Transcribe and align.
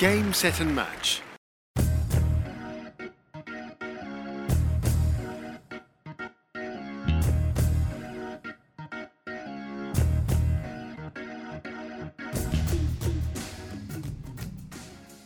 Game, 0.00 0.32
set 0.32 0.60
and 0.60 0.72
match. 0.76 1.18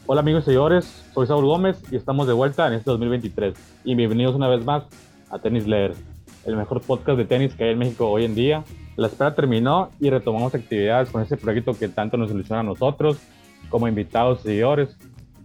Hola 0.07 0.23
amigos 0.23 0.45
y 0.45 0.47
señores, 0.47 1.05
soy 1.13 1.27
Saúl 1.27 1.45
Gómez 1.45 1.77
y 1.91 1.97
estamos 1.97 2.27
de 2.27 2.33
vuelta 2.33 2.67
en 2.67 2.73
este 2.73 2.91
2023. 2.91 3.55
Y 3.85 3.95
bienvenidos 3.95 4.35
una 4.35 4.49
vez 4.49 4.65
más 4.65 4.85
a 5.29 5.39
Tenis 5.39 5.67
Leer, 5.67 5.93
el 6.47 6.57
mejor 6.57 6.81
podcast 6.81 7.19
de 7.19 7.27
tenis 7.27 7.55
que 7.55 7.65
hay 7.65 7.73
en 7.73 7.79
México 7.79 8.09
hoy 8.09 8.25
en 8.25 8.35
día. 8.35 8.65
La 8.97 9.09
espera 9.09 9.35
terminó 9.35 9.91
y 10.01 10.09
retomamos 10.09 10.55
actividades 10.55 11.11
con 11.11 11.21
este 11.21 11.37
proyecto 11.37 11.75
que 11.75 11.89
tanto 11.89 12.17
nos 12.17 12.31
ilusiona 12.31 12.61
a 12.61 12.65
nosotros 12.65 13.19
como 13.73 13.89
invitados 13.89 14.41
y 14.41 14.43
seguidores, 14.49 14.97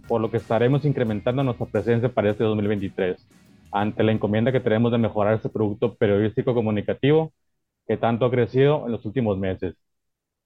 por 0.06 0.20
lo 0.20 0.30
que 0.30 0.36
estaremos 0.36 0.84
incrementando 0.84 1.42
nuestra 1.42 1.66
presencia 1.66 2.10
para 2.10 2.30
este 2.30 2.44
2023, 2.44 3.26
ante 3.72 4.04
la 4.04 4.12
encomienda 4.12 4.52
que 4.52 4.60
tenemos 4.60 4.92
de 4.92 4.98
mejorar 4.98 5.34
este 5.34 5.48
producto 5.48 5.94
periodístico 5.96 6.54
comunicativo 6.54 7.32
que 7.86 7.96
tanto 7.96 8.26
ha 8.26 8.30
crecido 8.30 8.86
en 8.86 8.92
los 8.92 9.04
últimos 9.06 9.38
meses. 9.38 9.74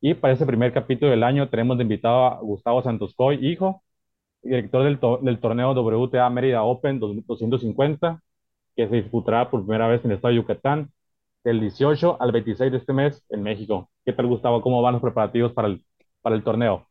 Y 0.01 0.15
para 0.15 0.35
este 0.35 0.47
primer 0.47 0.73
capítulo 0.73 1.11
del 1.11 1.25
año 1.25 1.49
tenemos 1.51 1.77
de 1.79 1.85
invitado 1.85 2.27
a 2.27 2.41
Gustavo 2.41 2.83
Santoscoy, 2.83 3.45
hijo, 3.47 3.83
director 4.43 4.85
del, 4.85 4.99
del 5.23 5.41
torneo 5.41 5.73
WTA 5.75 6.31
Mérida 6.31 6.63
Open 6.63 7.01
250, 7.01 8.23
que 8.77 8.89
se 8.89 8.97
disputará 8.97 9.51
por 9.51 9.63
primera 9.63 9.89
vez 9.89 10.05
en 10.05 10.13
el 10.13 10.17
estado 10.17 10.33
de 10.33 10.37
Yucatán, 10.41 10.91
del 11.45 11.61
18 11.61 12.19
al 12.21 12.33
26 12.33 12.73
de 12.73 12.79
este 12.79 12.93
mes 12.93 13.25
en 13.31 13.43
México. 13.43 13.91
¿Qué 14.05 14.13
tal, 14.13 14.27
Gustavo? 14.29 14.63
¿Cómo 14.63 14.83
van 14.83 14.95
los 14.95 15.03
preparativos 15.03 15.53
para 15.53 15.69
el, 15.69 15.85
para 16.23 16.37
el 16.37 16.45
torneo? 16.45 16.87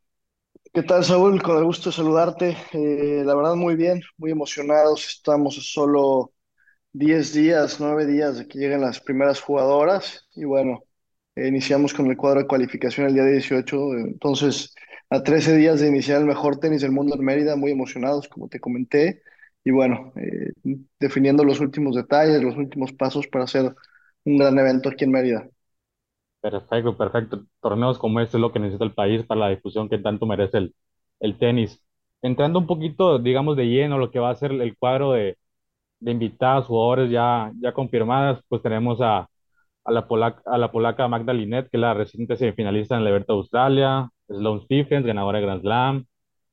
¿Qué 0.73 0.83
tal, 0.83 1.03
Saúl? 1.03 1.41
Con 1.41 1.58
el 1.58 1.66
gusto 1.66 1.89
de 1.89 1.95
saludarte. 1.95 2.58
Eh, 2.73 3.23
la 3.25 3.36
verdad, 3.36 3.55
muy 3.55 3.75
bien, 3.75 4.02
muy 4.17 4.31
emocionados. 4.31 5.05
Estamos 5.08 5.55
solo 5.55 6.33
10 6.94 7.33
días, 7.33 7.80
9 7.80 8.05
días 8.05 8.38
de 8.38 8.47
que 8.47 8.59
lleguen 8.59 8.81
las 8.81 9.02
primeras 9.02 9.42
jugadoras. 9.42 10.27
Y 10.36 10.45
bueno, 10.45 10.83
iniciamos 11.36 11.94
con 11.94 12.08
el 12.08 12.17
cuadro 12.17 12.42
de 12.42 12.47
cualificación 12.47 13.08
el 13.08 13.16
día 13.16 13.25
18. 13.25 13.94
Entonces, 13.95 14.73
a 15.09 15.23
13 15.23 15.58
días 15.58 15.81
de 15.81 15.89
iniciar 15.89 16.22
el 16.22 16.27
mejor 16.27 16.59
tenis 16.59 16.81
del 16.81 16.92
mundo 16.92 17.16
en 17.16 17.25
Mérida, 17.25 17.55
muy 17.58 17.72
emocionados, 17.72 18.27
como 18.30 18.47
te 18.49 18.59
comenté. 18.61 19.23
Y 19.66 19.72
bueno, 19.72 20.14
eh, 20.17 20.53
definiendo 20.99 21.44
los 21.44 21.59
últimos 21.61 21.95
detalles, 21.95 22.42
los 22.44 22.58
últimos 22.58 22.94
pasos 22.94 23.27
para 23.27 23.45
hacer 23.45 23.75
un 24.25 24.38
gran 24.38 24.58
evento 24.59 24.89
aquí 24.89 25.05
en 25.05 25.11
Mérida. 25.11 25.49
Perfecto, 26.42 26.97
perfecto. 26.97 27.44
Torneos 27.61 28.00
como 28.00 28.20
este 28.20 28.38
es 28.38 28.42
lo 28.42 28.52
que 28.52 28.59
necesita 28.59 28.84
el 28.86 28.94
país 28.94 29.23
para 29.25 29.42
la 29.42 29.50
difusión 29.50 29.88
que 29.89 30.00
tanto 30.00 30.25
merece 30.25 30.58
el, 30.58 30.75
el 31.20 31.38
tenis. 31.38 31.83
Entrando 32.22 32.59
un 32.59 32.66
poquito, 32.67 33.20
digamos, 33.20 33.56
de 33.58 33.66
lleno 33.67 33.98
lo 34.00 34.09
que 34.11 34.20
va 34.20 34.31
a 34.31 34.36
ser 34.36 34.52
el 34.52 34.75
cuadro 34.78 35.11
de, 35.14 35.38
de 36.00 36.11
invitadas, 36.11 36.66
jugadores 36.67 37.11
ya, 37.11 37.52
ya 37.61 37.73
confirmadas, 37.73 38.42
pues 38.50 38.61
tenemos 38.64 39.02
a, 39.02 39.30
a, 39.86 39.92
la 39.92 40.08
polaca, 40.08 40.42
a 40.45 40.58
la 40.58 40.72
polaca 40.72 41.08
Magda 41.08 41.33
Linet, 41.33 41.70
que 41.70 41.78
es 41.78 41.81
la 41.81 41.94
reciente 41.95 42.38
semifinalista 42.38 42.95
en 42.95 43.02
el 43.02 43.08
Abierto 43.08 43.33
de 43.33 43.39
Australia, 43.39 44.09
Sloane 44.28 44.61
Stephens, 44.64 45.05
ganadora 45.08 45.39
de 45.39 45.45
Grand 45.45 45.61
Slam, 45.61 46.05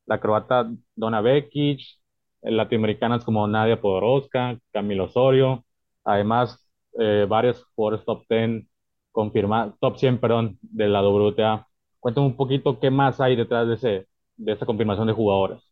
la 0.07 0.21
croata 0.21 0.71
Donna 0.97 1.21
Vekic, 1.23 1.81
latinoamericanas 2.43 3.25
como 3.25 3.47
Nadia 3.47 3.81
Podoroska, 3.81 4.59
Camilo 4.73 5.05
Osorio, 5.05 5.65
además 6.05 6.67
eh, 6.99 7.27
varios 7.29 7.65
jugadores 7.75 8.05
top 8.05 8.25
10 8.29 8.67
confirmar, 9.13 9.75
top 9.81 9.99
100, 9.99 10.21
perdón, 10.21 10.59
de 10.63 10.89
la 10.89 11.03
WTA. 11.03 11.67
Cuéntame 12.01 12.27
un 12.27 12.37
poquito 12.37 12.79
qué 12.79 12.91
más 12.91 13.21
hay 13.21 13.37
detrás 13.37 13.69
de, 13.69 13.75
ese, 13.75 14.09
de 14.37 14.53
esa 14.53 14.67
confirmación 14.67 15.07
de 15.07 15.13
jugadores. 15.13 15.63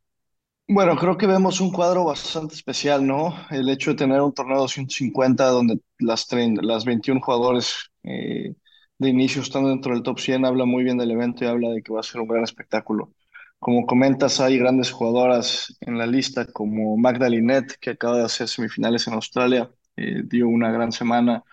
Bueno, 0.69 0.97
creo 0.97 1.17
que 1.17 1.29
vemos 1.29 1.61
un 1.61 1.71
cuadro 1.71 2.05
bastante 2.05 2.55
especial, 2.55 3.07
¿no? 3.07 3.35
El 3.51 3.69
hecho 3.69 3.91
de 3.91 3.97
tener 3.97 4.21
un 4.21 4.35
torneo 4.35 4.57
de 4.57 4.63
250 4.63 5.47
donde 5.47 5.79
las, 6.01 6.27
las 6.33 6.85
21 6.85 7.21
jugadores 7.21 7.93
eh, 8.03 8.55
de 8.99 9.09
inicio 9.09 9.43
están 9.43 9.65
dentro 9.65 9.95
del 9.95 10.03
top 10.03 10.19
100 10.19 10.45
habla 10.45 10.65
muy 10.65 10.83
bien 10.83 10.99
del 10.99 11.13
evento 11.13 11.45
y 11.45 11.49
habla 11.49 11.71
de 11.71 11.83
que 11.83 11.93
va 11.93 12.01
a 12.01 12.03
ser 12.03 12.21
un 12.21 12.29
gran 12.29 12.43
espectáculo. 12.43 13.13
Como 13.61 13.87
comentas, 13.87 14.41
hay 14.41 14.59
grandes 14.59 14.91
jugadoras 14.91 15.77
en 15.81 15.99
la 15.99 16.07
lista 16.07 16.47
como 16.47 16.97
Magda 16.97 17.29
Linet, 17.29 17.79
que 17.81 17.91
acaba 17.91 18.19
de 18.19 18.25
hacer 18.25 18.49
semifinales 18.49 19.07
en 19.07 19.15
Australia, 19.15 19.71
eh, 19.97 20.23
dio 20.25 20.49
una 20.49 20.71
gran 20.73 20.93
semana 20.93 21.45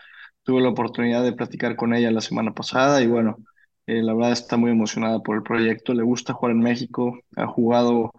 Tuve 0.43 0.61
la 0.61 0.69
oportunidad 0.69 1.23
de 1.23 1.33
platicar 1.33 1.75
con 1.75 1.93
ella 1.93 2.11
la 2.11 2.19
semana 2.21 2.53
pasada 2.53 3.01
y 3.01 3.07
bueno, 3.07 3.37
eh, 3.87 4.01
la 4.03 4.13
verdad 4.13 4.33
está 4.33 4.57
muy 4.57 4.71
emocionada 4.71 5.19
por 5.21 5.37
el 5.37 5.43
proyecto. 5.43 5.93
Le 5.93 6.03
gusta 6.03 6.33
jugar 6.33 6.51
en 6.53 6.59
México, 6.59 7.19
ha 7.37 7.47
jugado 7.47 8.11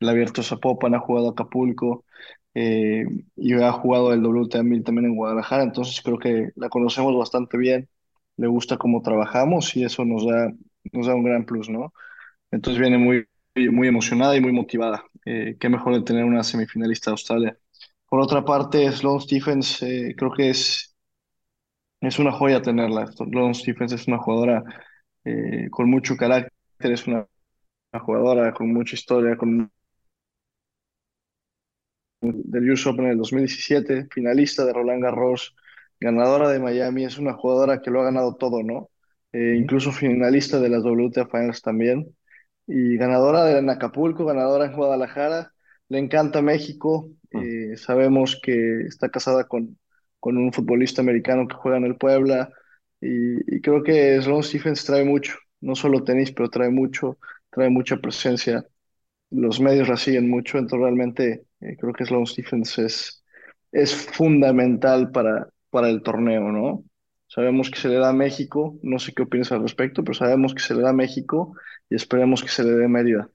el 0.00 0.08
Abierto 0.08 0.42
Zapopan, 0.42 0.94
ha 0.94 1.00
jugado 1.00 1.30
Acapulco 1.30 2.04
eh, 2.54 3.04
y 3.36 3.54
ha 3.54 3.72
jugado 3.72 4.12
el 4.12 4.24
WTA 4.24 4.62
1000 4.62 4.84
también 4.84 5.06
en 5.06 5.16
Guadalajara. 5.16 5.64
Entonces 5.64 6.00
creo 6.02 6.18
que 6.18 6.50
la 6.56 6.68
conocemos 6.68 7.16
bastante 7.16 7.58
bien, 7.58 7.88
le 8.36 8.46
gusta 8.46 8.76
cómo 8.78 9.02
trabajamos 9.02 9.74
y 9.76 9.84
eso 9.84 10.04
nos 10.04 10.24
da, 10.26 10.52
nos 10.92 11.06
da 11.08 11.14
un 11.16 11.24
gran 11.24 11.44
plus, 11.46 11.68
¿no? 11.68 11.92
Entonces 12.52 12.80
viene 12.80 12.98
muy, 12.98 13.26
muy 13.72 13.88
emocionada 13.88 14.36
y 14.36 14.40
muy 14.40 14.52
motivada. 14.52 15.04
Eh, 15.26 15.56
qué 15.60 15.68
mejor 15.68 15.94
de 15.94 16.02
tener 16.02 16.24
una 16.24 16.44
semifinalista 16.44 17.10
de 17.10 17.12
Australia. 17.14 17.58
Por 18.08 18.20
otra 18.20 18.44
parte, 18.44 18.90
Sloane 18.92 19.20
Stephens 19.22 19.78
creo 20.16 20.32
que 20.32 20.50
es 20.50 20.91
es 22.02 22.18
una 22.18 22.32
joya 22.32 22.60
tenerla. 22.62 23.06
Sloane 23.12 23.54
Stephens 23.54 23.92
es 23.92 24.08
una 24.08 24.18
jugadora 24.18 24.64
eh, 25.24 25.68
con 25.70 25.88
mucho 25.90 26.16
carácter, 26.16 26.52
es 26.80 27.06
una, 27.06 27.26
jugadora 27.92 28.52
con 28.52 28.72
mucha 28.72 28.96
historia, 28.96 29.36
con 29.36 29.70
del 32.20 32.70
US 32.70 32.86
Open 32.86 33.06
en 33.06 33.10
el 33.12 33.18
2017, 33.18 34.08
finalista 34.10 34.64
de 34.64 34.72
Roland 34.72 35.02
Garros, 35.02 35.54
ganadora 36.00 36.48
de 36.50 36.60
Miami, 36.60 37.04
es 37.04 37.18
una 37.18 37.34
jugadora 37.34 37.80
que 37.82 37.90
lo 37.90 38.00
ha 38.00 38.04
ganado 38.04 38.36
todo, 38.36 38.62
¿no? 38.62 38.90
Eh, 39.32 39.56
incluso 39.58 39.92
finalista 39.92 40.60
de 40.60 40.68
las 40.68 40.84
WTA 40.84 41.26
Finals 41.26 41.62
también, 41.62 42.14
y 42.66 42.96
ganadora 42.96 43.44
de 43.44 43.70
Acapulco, 43.70 44.24
ganadora 44.24 44.66
en 44.66 44.76
Guadalajara, 44.76 45.52
le 45.88 45.98
encanta 45.98 46.42
México, 46.42 47.10
mm. 47.32 47.72
eh, 47.72 47.76
sabemos 47.76 48.40
que 48.42 48.82
está 48.86 49.08
casada 49.10 49.48
con, 49.48 49.78
con 50.22 50.36
un 50.38 50.52
futbolista 50.52 51.02
americano 51.02 51.48
que 51.48 51.56
juega 51.56 51.78
en 51.78 51.84
el 51.84 51.96
Puebla. 51.96 52.48
Y, 53.00 53.60
creo 53.60 53.82
que 53.82 54.22
Sloan 54.22 54.44
Stephens 54.44 54.84
trae 54.84 55.04
mucho, 55.04 55.34
no 55.60 55.74
solo 55.74 56.04
tenis, 56.04 56.30
pero 56.32 56.48
trae 56.48 56.70
mucho, 56.70 57.18
trae 57.50 57.70
mucha 57.70 57.96
presencia. 57.96 58.64
Los 59.30 59.60
medios 59.60 59.88
la 59.88 59.96
siguen 59.96 60.30
mucho, 60.30 60.58
entonces 60.58 60.84
realmente 60.84 61.46
eh, 61.60 61.76
creo 61.76 61.92
que 61.92 62.04
Sloan 62.04 62.26
Stephens 62.26 62.78
es, 62.78 63.24
es 63.72 63.94
fundamental 63.96 65.10
para, 65.10 65.48
para 65.70 65.88
el 65.90 66.02
torneo, 66.04 66.52
¿no? 66.52 66.84
Sabemos 67.26 67.68
que 67.68 67.80
se 67.80 67.88
le 67.88 67.96
da 67.96 68.10
a 68.10 68.12
México, 68.12 68.78
no 68.82 69.00
sé 69.00 69.12
qué 69.14 69.22
opinas 69.24 69.50
al 69.50 69.62
respecto, 69.62 70.04
pero 70.04 70.14
sabemos 70.14 70.54
que 70.54 70.62
se 70.62 70.74
le 70.76 70.82
da 70.82 70.90
a 70.90 70.92
México 70.92 71.56
y 71.90 71.96
esperemos 71.96 72.42
que 72.42 72.48
se 72.48 72.62
le 72.62 72.72
dé 72.72 72.86
Mérida. 72.86 73.28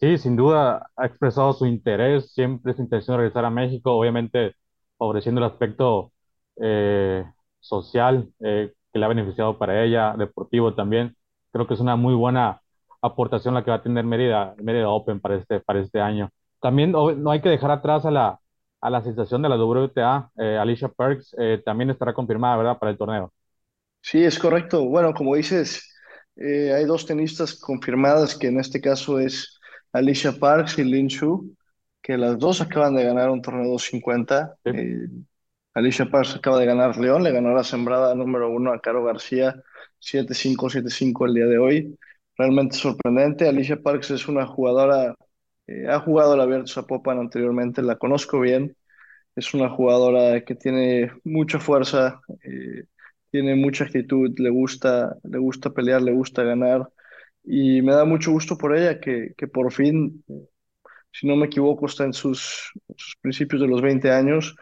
Sí, 0.00 0.16
sin 0.16 0.36
duda 0.36 0.90
ha 0.96 1.06
expresado 1.06 1.52
su 1.52 1.66
interés, 1.66 2.32
siempre 2.32 2.72
su 2.72 2.80
intención 2.80 3.18
regresar 3.18 3.44
a 3.44 3.50
México. 3.50 3.92
Obviamente, 3.92 4.54
favoreciendo 4.98 5.40
el 5.40 5.46
aspecto 5.46 6.12
eh, 6.56 7.24
social 7.60 8.28
eh, 8.40 8.72
que 8.92 8.98
le 8.98 9.04
ha 9.04 9.08
beneficiado 9.08 9.58
para 9.58 9.84
ella, 9.84 10.14
deportivo 10.16 10.74
también. 10.74 11.16
Creo 11.52 11.66
que 11.66 11.74
es 11.74 11.80
una 11.80 11.96
muy 11.96 12.14
buena 12.14 12.60
aportación 13.02 13.54
la 13.54 13.64
que 13.64 13.70
va 13.70 13.78
a 13.78 13.82
tener 13.82 14.04
Mérida, 14.04 14.54
Mérida 14.58 14.88
Open 14.88 15.20
para 15.20 15.36
este, 15.36 15.60
para 15.60 15.80
este 15.80 16.00
año. 16.00 16.30
También 16.60 16.92
no 16.92 17.30
hay 17.30 17.40
que 17.40 17.48
dejar 17.50 17.70
atrás 17.70 18.06
a 18.06 18.10
la, 18.10 18.38
a 18.80 18.90
la 18.90 19.02
sensación 19.02 19.42
de 19.42 19.48
la 19.48 19.56
WTA, 19.56 20.30
eh, 20.38 20.56
Alicia 20.58 20.88
Perks, 20.88 21.36
también 21.64 21.90
estará 21.90 22.14
confirmada, 22.14 22.56
¿verdad?, 22.56 22.78
para 22.78 22.90
el 22.92 22.98
torneo. 22.98 23.32
Sí, 24.00 24.22
es 24.24 24.38
correcto. 24.38 24.84
Bueno, 24.84 25.12
como 25.12 25.34
dices, 25.34 25.82
hay 26.36 26.84
dos 26.86 27.06
tenistas 27.06 27.54
confirmadas, 27.54 28.36
que 28.36 28.48
en 28.48 28.60
este 28.60 28.80
caso 28.80 29.18
es 29.18 29.58
Alicia 29.92 30.32
Parks 30.32 30.78
y 30.78 30.84
Lin 30.84 31.08
Shu 31.08 31.54
que 32.04 32.18
las 32.18 32.38
dos 32.38 32.60
acaban 32.60 32.94
de 32.94 33.02
ganar 33.02 33.30
un 33.30 33.40
torneo 33.40 33.64
250. 33.70 34.58
Eh, 34.66 35.08
Alicia 35.72 36.04
Parks 36.06 36.36
acaba 36.36 36.58
de 36.60 36.66
ganar 36.66 36.98
León, 36.98 37.22
le 37.24 37.32
ganó 37.32 37.54
la 37.54 37.64
sembrada 37.64 38.14
número 38.14 38.50
uno 38.50 38.72
a 38.74 38.80
Caro 38.80 39.02
García 39.04 39.56
7-5, 39.98 40.68
7-5 40.68 41.26
el 41.26 41.34
día 41.34 41.46
de 41.46 41.58
hoy. 41.58 41.98
Realmente 42.36 42.76
sorprendente. 42.76 43.48
Alicia 43.48 43.80
Parks 43.82 44.10
es 44.10 44.28
una 44.28 44.46
jugadora, 44.46 45.14
eh, 45.66 45.86
ha 45.88 45.98
jugado 46.00 46.34
el 46.34 46.42
Abierto 46.42 46.72
Zapopan 46.72 47.18
anteriormente, 47.18 47.80
la 47.82 47.96
conozco 47.96 48.38
bien. 48.38 48.76
Es 49.34 49.54
una 49.54 49.70
jugadora 49.70 50.44
que 50.44 50.54
tiene 50.56 51.10
mucha 51.24 51.58
fuerza, 51.58 52.20
eh, 52.44 52.84
tiene 53.30 53.54
mucha 53.56 53.84
actitud, 53.84 54.30
le 54.38 54.50
gusta, 54.50 55.16
le 55.24 55.38
gusta 55.38 55.70
pelear, 55.70 56.02
le 56.02 56.12
gusta 56.12 56.42
ganar. 56.42 56.86
Y 57.44 57.80
me 57.82 57.94
da 57.94 58.04
mucho 58.04 58.30
gusto 58.30 58.58
por 58.58 58.76
ella 58.76 59.00
que, 59.00 59.34
que 59.38 59.48
por 59.48 59.72
fin 59.72 60.22
si 61.14 61.26
no 61.28 61.36
me 61.36 61.46
equivoco, 61.46 61.86
está 61.86 62.04
en 62.04 62.14
sus, 62.14 62.72
sus 62.96 63.16
principios 63.22 63.62
de 63.62 63.68
los 63.68 63.82
20 63.82 64.10
años 64.12 64.56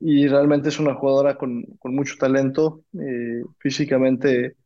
y 0.00 0.28
realmente 0.28 0.70
es 0.70 0.80
una 0.80 0.94
jugadora 0.94 1.36
con, 1.36 1.64
con 1.80 1.94
mucho 1.94 2.16
talento. 2.18 2.84
Eh, 3.00 3.42
físicamente 3.58 4.56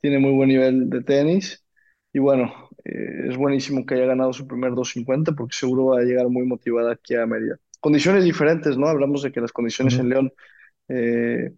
tiene 0.00 0.18
muy 0.18 0.32
buen 0.32 0.48
nivel 0.48 0.90
de 0.90 1.02
tenis. 1.02 1.64
Y 2.12 2.18
bueno, 2.20 2.52
eh, 2.84 3.28
es 3.30 3.36
buenísimo 3.36 3.84
que 3.86 3.94
haya 3.94 4.06
ganado 4.06 4.32
su 4.32 4.46
primer 4.46 4.70
250 4.74 5.32
porque 5.32 5.56
seguro 5.56 5.86
va 5.86 6.00
a 6.00 6.02
llegar 6.04 6.28
muy 6.28 6.46
motivada 6.46 6.92
aquí 6.92 7.14
a 7.16 7.26
Mérida. 7.26 7.58
Condiciones 7.80 8.24
diferentes, 8.24 8.76
¿no? 8.78 8.88
Hablamos 8.88 9.22
de 9.22 9.32
que 9.32 9.40
las 9.40 9.52
condiciones 9.52 9.98
en 9.98 10.08
Ujú. 10.08 10.10
León 10.10 10.32
eh, 10.88 11.52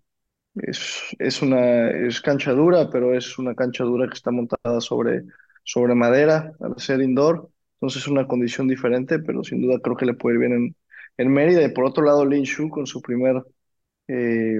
es, 0.56 1.02
es 1.18 1.42
una 1.42 1.90
es 1.90 2.20
cancha 2.20 2.52
dura, 2.52 2.90
pero 2.90 3.14
es 3.16 3.38
una 3.38 3.54
cancha 3.54 3.84
dura 3.84 4.08
que 4.08 4.14
está 4.14 4.30
montada 4.30 4.80
sobre, 4.80 5.24
sobre 5.64 5.94
madera 5.94 6.52
al 6.60 6.78
ser 6.80 7.00
indoor. 7.02 7.50
Entonces 7.76 8.02
es 8.02 8.08
una 8.08 8.26
condición 8.26 8.68
diferente, 8.68 9.18
pero 9.20 9.44
sin 9.44 9.62
duda 9.62 9.80
creo 9.82 9.96
que 9.96 10.06
le 10.06 10.14
puede 10.14 10.36
ir 10.36 10.40
bien 10.40 10.52
en, 10.54 10.76
en 11.18 11.32
Mérida. 11.32 11.62
Y 11.64 11.70
por 11.72 11.84
otro 11.86 12.04
lado, 12.04 12.24
Lin 12.26 12.44
Shu 12.44 12.68
con 12.70 12.86
su 12.86 13.02
primer 13.02 13.42
eh, 14.08 14.58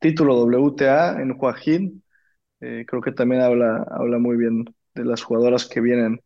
título 0.00 0.36
WTA 0.36 1.20
en 1.20 1.36
Joaquín, 1.36 2.02
eh, 2.60 2.84
creo 2.88 3.02
que 3.02 3.12
también 3.12 3.42
habla, 3.42 3.86
habla 3.90 4.18
muy 4.18 4.36
bien 4.36 4.64
de 4.94 5.04
las 5.06 5.22
jugadoras 5.22 5.66
que 5.68 5.80
vienen 5.80 6.20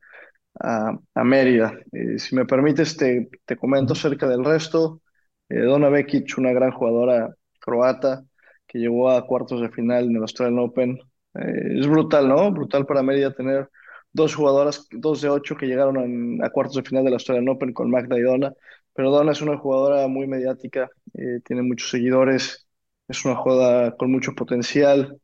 a, 0.61 0.99
a 1.15 1.25
Mérida. 1.25 1.75
Eh, 1.93 2.19
si 2.19 2.37
me 2.37 2.47
permites, 2.47 2.97
te, 2.97 3.31
te 3.47 3.57
comento 3.57 3.95
acerca 3.95 4.29
del 4.29 4.45
resto. 4.45 5.03
Donna 5.49 5.91
Vekic, 5.91 6.39
una 6.39 6.53
gran 6.53 6.73
jugadora 6.73 7.35
croata 7.61 8.25
que 8.67 8.79
llegó 8.81 9.11
a 9.11 9.27
cuartos 9.27 9.61
de 9.63 9.71
final 9.71 10.07
en 10.07 10.17
el 10.17 10.23
Australian 10.23 10.61
Open. 10.61 10.99
Es 11.35 11.87
brutal, 11.89 12.29
¿no? 12.29 12.51
Brutal 12.53 12.87
para 12.87 13.03
Mérida 13.03 13.35
tener 13.35 13.71
dos 14.13 14.35
jugadoras, 14.35 14.87
dos 14.91 15.21
de 15.23 15.29
ocho 15.29 15.57
que 15.57 15.67
llegaron 15.67 15.97
en- 15.99 16.45
a 16.45 16.51
cuartos 16.51 16.77
de 16.77 16.83
final 16.83 17.05
del 17.05 17.15
Australian 17.15 17.49
Open 17.49 17.73
con 17.73 17.91
Magda 17.91 18.19
y 18.19 18.23
Donna. 18.23 18.53
Pero 18.95 19.11
Donna 19.11 19.33
es 19.33 19.43
una 19.43 19.57
jugadora 19.59 20.07
muy 20.09 20.27
mediática, 20.27 20.91
eh, 21.15 21.41
tiene 21.45 21.63
muchos 21.63 21.91
seguidores, 21.91 22.67
es 23.09 23.25
una 23.25 23.37
jugadora 23.37 23.97
con 23.97 24.11
mucho 24.11 24.35
potencial. 24.35 25.19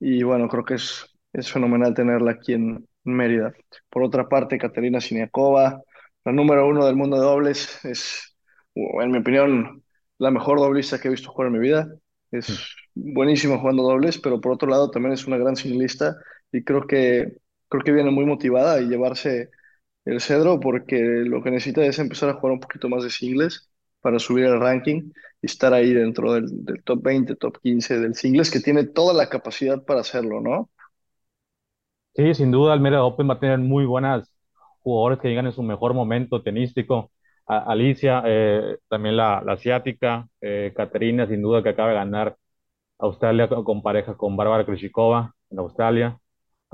Y 0.00 0.22
bueno, 0.22 0.48
creo 0.48 0.64
que 0.64 0.74
es, 0.74 1.06
es 1.32 1.50
fenomenal 1.52 1.94
tenerla 1.94 2.32
aquí 2.32 2.52
en 2.54 2.86
Mérida. 3.04 3.52
Por 3.90 4.02
otra 4.02 4.28
parte, 4.28 4.58
Caterina 4.58 5.00
Siniakova, 5.00 5.80
la 6.24 6.32
número 6.32 6.66
uno 6.68 6.84
del 6.86 6.96
mundo 6.96 7.16
de 7.16 7.22
dobles, 7.24 7.84
es, 7.84 8.36
en 8.74 9.10
mi 9.10 9.18
opinión, 9.18 9.82
la 10.18 10.30
mejor 10.30 10.58
doblista 10.58 11.00
que 11.00 11.08
he 11.08 11.10
visto 11.10 11.30
jugar 11.30 11.48
en 11.48 11.54
mi 11.54 11.58
vida. 11.60 11.88
Es 12.30 12.74
buenísima 12.94 13.58
jugando 13.58 13.82
dobles, 13.84 14.18
pero 14.18 14.40
por 14.40 14.52
otro 14.52 14.68
lado 14.68 14.90
también 14.90 15.12
es 15.14 15.26
una 15.26 15.38
gran 15.38 15.56
singlista 15.56 16.16
y 16.52 16.64
creo 16.64 16.86
que, 16.86 17.32
creo 17.68 17.82
que 17.82 17.92
viene 17.92 18.10
muy 18.10 18.26
motivada 18.26 18.74
a 18.74 18.80
llevarse 18.80 19.50
el 20.04 20.20
cedro 20.20 20.60
porque 20.60 20.96
lo 20.98 21.42
que 21.42 21.50
necesita 21.50 21.84
es 21.84 21.98
empezar 21.98 22.28
a 22.28 22.34
jugar 22.34 22.52
un 22.52 22.60
poquito 22.60 22.88
más 22.88 23.04
de 23.04 23.10
singles 23.10 23.70
para 24.00 24.18
subir 24.18 24.44
el 24.44 24.60
ranking 24.60 25.10
y 25.40 25.46
estar 25.46 25.72
ahí 25.72 25.94
dentro 25.94 26.34
del, 26.34 26.82
top 26.84 27.02
20, 27.02 27.36
top 27.36 27.58
15 27.62 28.00
del 28.00 28.14
singles, 28.14 28.50
que 28.50 28.60
tiene 28.60 28.84
toda 28.84 29.14
la 29.14 29.28
capacidad 29.28 29.82
para 29.82 30.00
hacerlo, 30.00 30.40
¿no? 30.40 30.70
Sí, 32.14 32.34
sin 32.34 32.50
duda 32.50 32.74
el 32.74 32.80
Mérida 32.80 33.02
Open 33.02 33.28
va 33.28 33.34
a 33.34 33.40
tener 33.40 33.58
muy 33.58 33.86
buenas 33.86 34.30
jugadores 34.80 35.18
que 35.18 35.28
llegan 35.28 35.46
en 35.46 35.52
su 35.52 35.62
mejor 35.62 35.94
momento 35.94 36.42
tenístico. 36.42 37.10
Alicia, 37.46 38.22
eh, 38.26 38.76
también 38.88 39.16
la, 39.16 39.38
asiática, 39.38 40.28
eh, 40.40 40.72
Caterina, 40.76 41.26
sin 41.26 41.42
duda 41.42 41.62
que 41.62 41.70
acaba 41.70 41.88
de 41.88 41.94
ganar 41.94 42.36
Australia 42.98 43.48
con, 43.48 43.82
pareja 43.82 44.16
con 44.16 44.36
Bárbara 44.36 44.64
Krejcikova 44.66 45.34
en 45.50 45.58
Australia. 45.58 46.18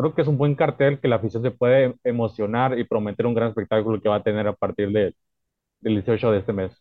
Creo 0.00 0.14
que 0.14 0.22
es 0.22 0.28
un 0.28 0.38
buen 0.38 0.54
cartel 0.54 1.00
que 1.00 1.08
la 1.08 1.16
afición 1.16 1.42
se 1.42 1.50
puede 1.50 1.96
emocionar 2.04 2.78
y 2.78 2.84
prometer 2.84 3.26
un 3.26 3.34
gran 3.34 3.48
espectáculo 3.50 4.00
que 4.00 4.08
va 4.08 4.16
a 4.16 4.22
tener 4.22 4.46
a 4.48 4.54
partir 4.54 4.90
de- 4.92 5.14
del 5.80 5.94
18 5.94 6.32
de 6.32 6.38
este 6.40 6.52
mes. 6.54 6.72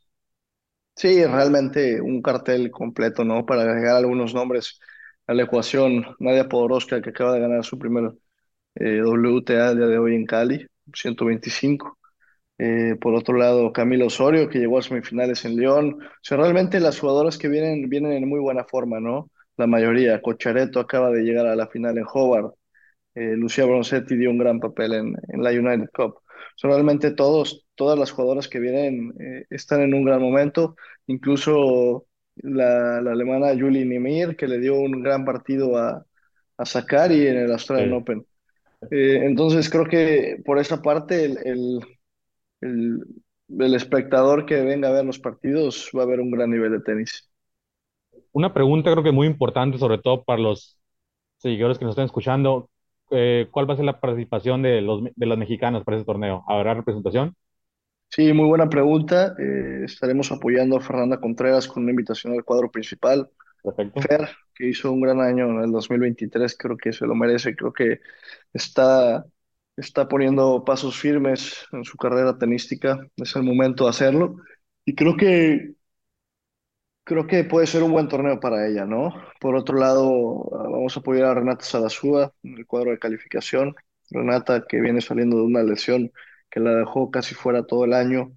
Sí, 0.95 1.24
realmente 1.25 2.01
un 2.01 2.21
cartel 2.21 2.69
completo, 2.71 3.24
¿no? 3.24 3.45
Para 3.45 3.62
agregar 3.63 3.95
algunos 3.95 4.33
nombres 4.33 4.80
a 5.27 5.33
la 5.33 5.44
ecuación. 5.44 6.06
Nadia 6.19 6.50
Podoroska, 6.50 7.01
que 7.01 7.12
acaba 7.12 7.33
de 7.33 7.39
ganar 7.39 7.63
su 7.63 7.80
primer 7.80 8.12
eh, 8.75 9.01
WTA 9.04 9.71
el 9.71 9.77
día 9.80 9.88
de 9.88 9.98
hoy 10.00 10.16
en 10.16 10.25
Cali, 10.25 10.68
125. 10.94 11.98
Eh, 12.60 12.95
por 13.01 13.16
otro 13.16 13.36
lado, 13.38 13.74
Camilo 13.74 14.07
Osorio, 14.07 14.50
que 14.50 14.60
llegó 14.60 14.80
a 14.80 14.83
semifinales 14.83 15.45
en 15.45 15.57
León. 15.57 16.00
O 16.04 16.10
sea, 16.24 16.38
realmente 16.38 16.80
las 16.81 17.00
jugadoras 17.00 17.38
que 17.38 17.50
vienen, 17.50 17.89
vienen 17.89 18.13
en 18.13 18.30
muy 18.30 18.39
buena 18.42 18.66
forma, 18.66 19.00
¿no? 19.00 19.31
La 19.57 19.68
mayoría. 19.68 20.21
Cochareto 20.21 20.80
acaba 20.81 21.12
de 21.12 21.24
llegar 21.24 21.48
a 21.48 21.56
la 21.56 21.68
final 21.68 21.98
en 22.00 22.06
Hobart. 22.13 22.56
Eh, 23.15 23.35
Lucía 23.35 23.65
Bronzetti 23.65 24.15
dio 24.15 24.29
un 24.31 24.38
gran 24.38 24.59
papel 24.59 24.94
en, 24.94 25.15
en 25.29 25.44
la 25.44 25.51
United 25.51 25.89
Cup. 25.94 26.15
O 26.17 26.23
sea, 26.57 26.69
realmente 26.71 27.11
todos, 27.11 27.65
todas 27.75 27.97
las 28.00 28.11
jugadoras 28.11 28.47
que 28.47 28.59
vienen 28.59 29.13
eh, 29.19 29.45
están 29.50 29.81
en 29.81 29.94
un 29.94 30.06
gran 30.06 30.21
momento. 30.21 30.75
Incluso 31.07 32.07
la, 32.35 33.01
la 33.01 33.11
alemana 33.11 33.50
Julie 33.59 33.85
Nimir, 33.85 34.35
que 34.35 34.47
le 34.47 34.59
dio 34.59 34.75
un 34.79 35.01
gran 35.03 35.25
partido 35.25 35.77
a, 35.77 36.06
a 36.57 36.65
Sakari 36.65 37.27
en 37.27 37.38
el 37.38 37.51
Australian 37.51 37.94
Sí. 37.94 37.94
Open. 37.94 38.25
Eh, 38.91 39.21
entonces 39.25 39.69
creo 39.69 39.85
que 39.88 40.38
por 40.45 40.59
esa 40.59 40.81
parte 40.81 41.25
el, 41.25 41.38
el, 41.45 41.79
el, 42.61 43.00
el 43.59 43.75
espectador 43.75 44.45
que 44.45 44.61
venga 44.63 44.89
a 44.89 44.91
ver 44.94 45.06
los 45.06 45.19
partidos 45.19 45.91
va 45.97 46.03
a 46.03 46.07
ver 46.07 46.19
un 46.21 46.31
gran 46.31 46.51
nivel 46.51 46.71
de 46.73 46.81
tenis. 46.81 47.29
Una 48.31 48.53
pregunta 48.53 48.91
creo 48.91 49.03
que 49.03 49.11
muy 49.11 49.27
importante, 49.27 49.77
sobre 49.77 49.97
todo 50.00 50.23
para 50.23 50.41
los 50.41 50.77
seguidores 51.38 51.77
que 51.79 51.85
nos 51.85 51.94
están 51.94 52.06
escuchando. 52.06 52.69
Eh, 53.11 53.47
¿cuál 53.51 53.69
va 53.69 53.73
a 53.73 53.77
ser 53.77 53.85
la 53.85 54.00
participación 54.00 54.61
de 54.61 54.81
los, 54.81 55.03
de 55.15 55.25
las 55.25 55.38
mexicanas 55.38 55.83
para 55.83 55.97
ese 55.97 56.06
torneo? 56.06 56.44
¿Habrá 56.47 56.73
representación? 56.73 57.35
Sí, 58.09 58.33
muy 58.33 58.47
buena 58.47 58.69
pregunta. 58.69 59.35
Eh, 59.38 59.83
estaremos 59.85 60.31
apoyando 60.31 60.77
a 60.77 60.81
Fernanda 60.81 61.19
Contreras 61.19 61.67
con 61.67 61.83
una 61.83 61.91
invitación 61.91 62.33
al 62.33 62.44
cuadro 62.44 62.71
principal. 62.71 63.29
Perfecto. 63.63 64.01
Fer, 64.01 64.29
que 64.56 64.69
hizo 64.69 64.91
un 64.91 65.01
gran 65.01 65.21
año 65.21 65.50
en 65.50 65.63
el 65.63 65.71
2023, 65.71 66.57
creo 66.57 66.77
que 66.77 66.94
se 66.94 67.06
lo 67.06 67.13
merece, 67.13 67.56
creo 67.56 67.73
que 67.73 68.00
está, 68.53 69.25
está 69.75 70.07
poniendo 70.07 70.63
pasos 70.65 70.97
firmes 70.97 71.65
en 71.71 71.83
su 71.83 71.97
carrera 71.97 72.38
tenística, 72.38 73.00
es 73.17 73.35
el 73.35 73.44
momento 73.44 73.83
de 73.83 73.89
hacerlo. 73.91 74.38
Y 74.85 74.95
creo 74.95 75.15
que 75.17 75.73
Creo 77.09 77.25
que 77.25 77.44
puede 77.44 77.65
ser 77.65 77.81
un 77.83 77.91
buen 77.91 78.07
torneo 78.07 78.39
para 78.39 78.67
ella, 78.67 78.85
¿no? 78.85 79.11
Por 79.39 79.56
otro 79.56 79.77
lado, 79.79 80.47
vamos 80.51 80.95
a 80.95 81.00
apoyar 81.00 81.25
a 81.25 81.33
Renata 81.33 81.65
Sadasúa 81.65 82.33
en 82.44 82.57
el 82.59 82.67
cuadro 82.67 82.91
de 82.91 83.00
calificación. 83.00 83.75
Renata 84.11 84.65
que 84.67 84.79
viene 84.79 85.01
saliendo 85.01 85.38
de 85.38 85.44
una 85.44 85.63
lesión 85.63 86.11
que 86.51 86.59
la 86.59 86.75
dejó 86.75 87.09
casi 87.09 87.33
fuera 87.33 87.65
todo 87.65 87.85
el 87.85 87.94
año. 87.94 88.31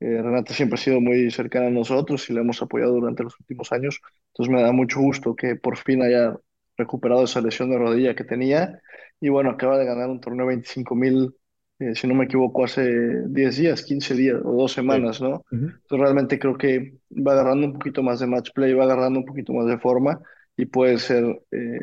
Eh, 0.00 0.22
Renata 0.22 0.54
siempre 0.54 0.76
ha 0.80 0.82
sido 0.82 1.00
muy 1.02 1.30
cercana 1.30 1.66
a 1.66 1.70
nosotros 1.70 2.28
y 2.30 2.32
la 2.32 2.40
hemos 2.40 2.62
apoyado 2.62 2.92
durante 2.94 3.24
los 3.24 3.38
últimos 3.40 3.70
años. 3.72 4.00
Entonces 4.28 4.54
me 4.54 4.62
da 4.62 4.72
mucho 4.72 5.00
gusto 5.00 5.36
que 5.36 5.56
por 5.56 5.76
fin 5.76 6.02
haya 6.02 6.34
recuperado 6.78 7.24
esa 7.24 7.42
lesión 7.42 7.70
de 7.70 7.78
rodilla 7.78 8.14
que 8.14 8.24
tenía. 8.24 8.80
Y 9.20 9.28
bueno, 9.28 9.50
acaba 9.50 9.76
de 9.78 9.84
ganar 9.84 10.08
un 10.08 10.20
torneo 10.20 10.46
25 10.46 10.94
mil, 10.94 11.36
eh, 11.90 11.94
si 11.94 12.06
no 12.06 12.14
me 12.14 12.24
equivoco, 12.26 12.64
hace 12.64 12.82
10 13.28 13.56
días, 13.56 13.82
15 13.82 14.14
días 14.14 14.40
o 14.44 14.52
dos 14.52 14.72
semanas, 14.72 15.20
¿no? 15.20 15.44
Ujú. 15.52 15.72
Entonces 15.82 16.00
realmente 16.00 16.38
creo 16.38 16.56
que 16.56 16.98
va 17.10 17.32
agarrando 17.32 17.66
un 17.66 17.74
poquito 17.74 18.02
más 18.02 18.20
de 18.20 18.26
match 18.26 18.50
play, 18.54 18.72
va 18.74 18.84
agarrando 18.84 19.18
un 19.20 19.24
poquito 19.26 19.52
más 19.52 19.66
de 19.66 19.78
forma 19.78 20.20
y 20.56 20.66
puede 20.66 20.98
ser 20.98 21.24
eh, 21.50 21.78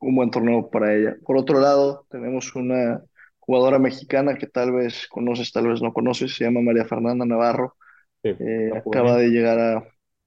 un 0.00 0.14
buen 0.16 0.30
torneo 0.30 0.70
para 0.70 0.94
ella. 0.94 1.16
Por 1.24 1.36
otro 1.36 1.60
lado, 1.60 2.06
tenemos 2.10 2.54
una 2.56 3.02
jugadora 3.40 3.78
mexicana 3.78 4.36
que 4.36 4.46
tal 4.46 4.72
vez 4.72 5.06
conoces, 5.08 5.52
tal 5.52 5.68
vez 5.68 5.82
no 5.82 5.92
conoces, 5.92 6.34
se 6.34 6.44
llama 6.44 6.60
María 6.62 6.84
Fernanda 6.86 7.24
Navarro. 7.26 7.76
Sí, 8.22 8.30
Eh, 8.38 8.72
acaba 8.76 9.16
de 9.18 9.28
llegar 9.30 9.58
a, 9.60 9.84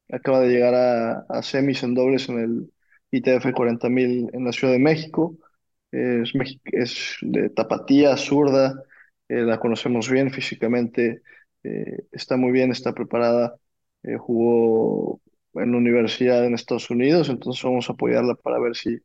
acaba 0.09 0.39
de 0.41 0.49
llegar 0.49 0.75
a, 0.75 1.19
a 1.29 1.41
semis 1.43 1.83
en 1.83 1.93
dobles 1.95 2.29
en 2.29 2.39
el 2.39 2.73
ITF 3.11 3.53
40.000 3.53 4.29
en 4.33 4.45
la 4.45 4.51
Ciudad 4.53 4.73
de 4.73 4.79
México. 4.79 5.37
Es 6.65 7.17
de 7.21 7.49
tapatía, 7.49 8.17
zurda, 8.17 8.73
eh, 9.29 9.41
la 9.43 9.59
conocemos 9.59 10.09
bien 10.09 10.31
físicamente, 10.31 11.21
eh, 11.63 11.97
está 12.11 12.37
muy 12.37 12.51
bien, 12.51 12.71
está 12.71 12.93
preparada, 12.93 13.55
eh, 14.03 14.17
jugó 14.17 15.21
en 15.55 15.71
la 15.71 15.77
universidad 15.77 16.45
en 16.45 16.53
Estados 16.53 16.89
Unidos, 16.89 17.29
entonces 17.29 17.63
vamos 17.63 17.89
a 17.89 17.93
apoyarla 17.93 18.35
para 18.35 18.59
ver 18.59 18.75
si, 18.75 18.97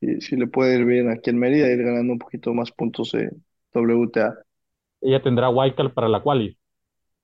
si, 0.00 0.20
si 0.20 0.36
le 0.36 0.46
puede 0.48 0.78
ir 0.78 0.84
bien 0.86 1.10
aquí 1.10 1.30
en 1.30 1.38
Mérida, 1.38 1.70
ir 1.70 1.82
ganando 1.84 2.12
un 2.14 2.18
poquito 2.18 2.54
más 2.54 2.72
puntos 2.72 3.12
de 3.12 3.30
WTA. 3.72 4.34
Ella 5.00 5.22
tendrá 5.22 5.48
wildcard 5.48 5.94
para 5.94 6.06
la 6.10 6.22
quali. 6.22 6.58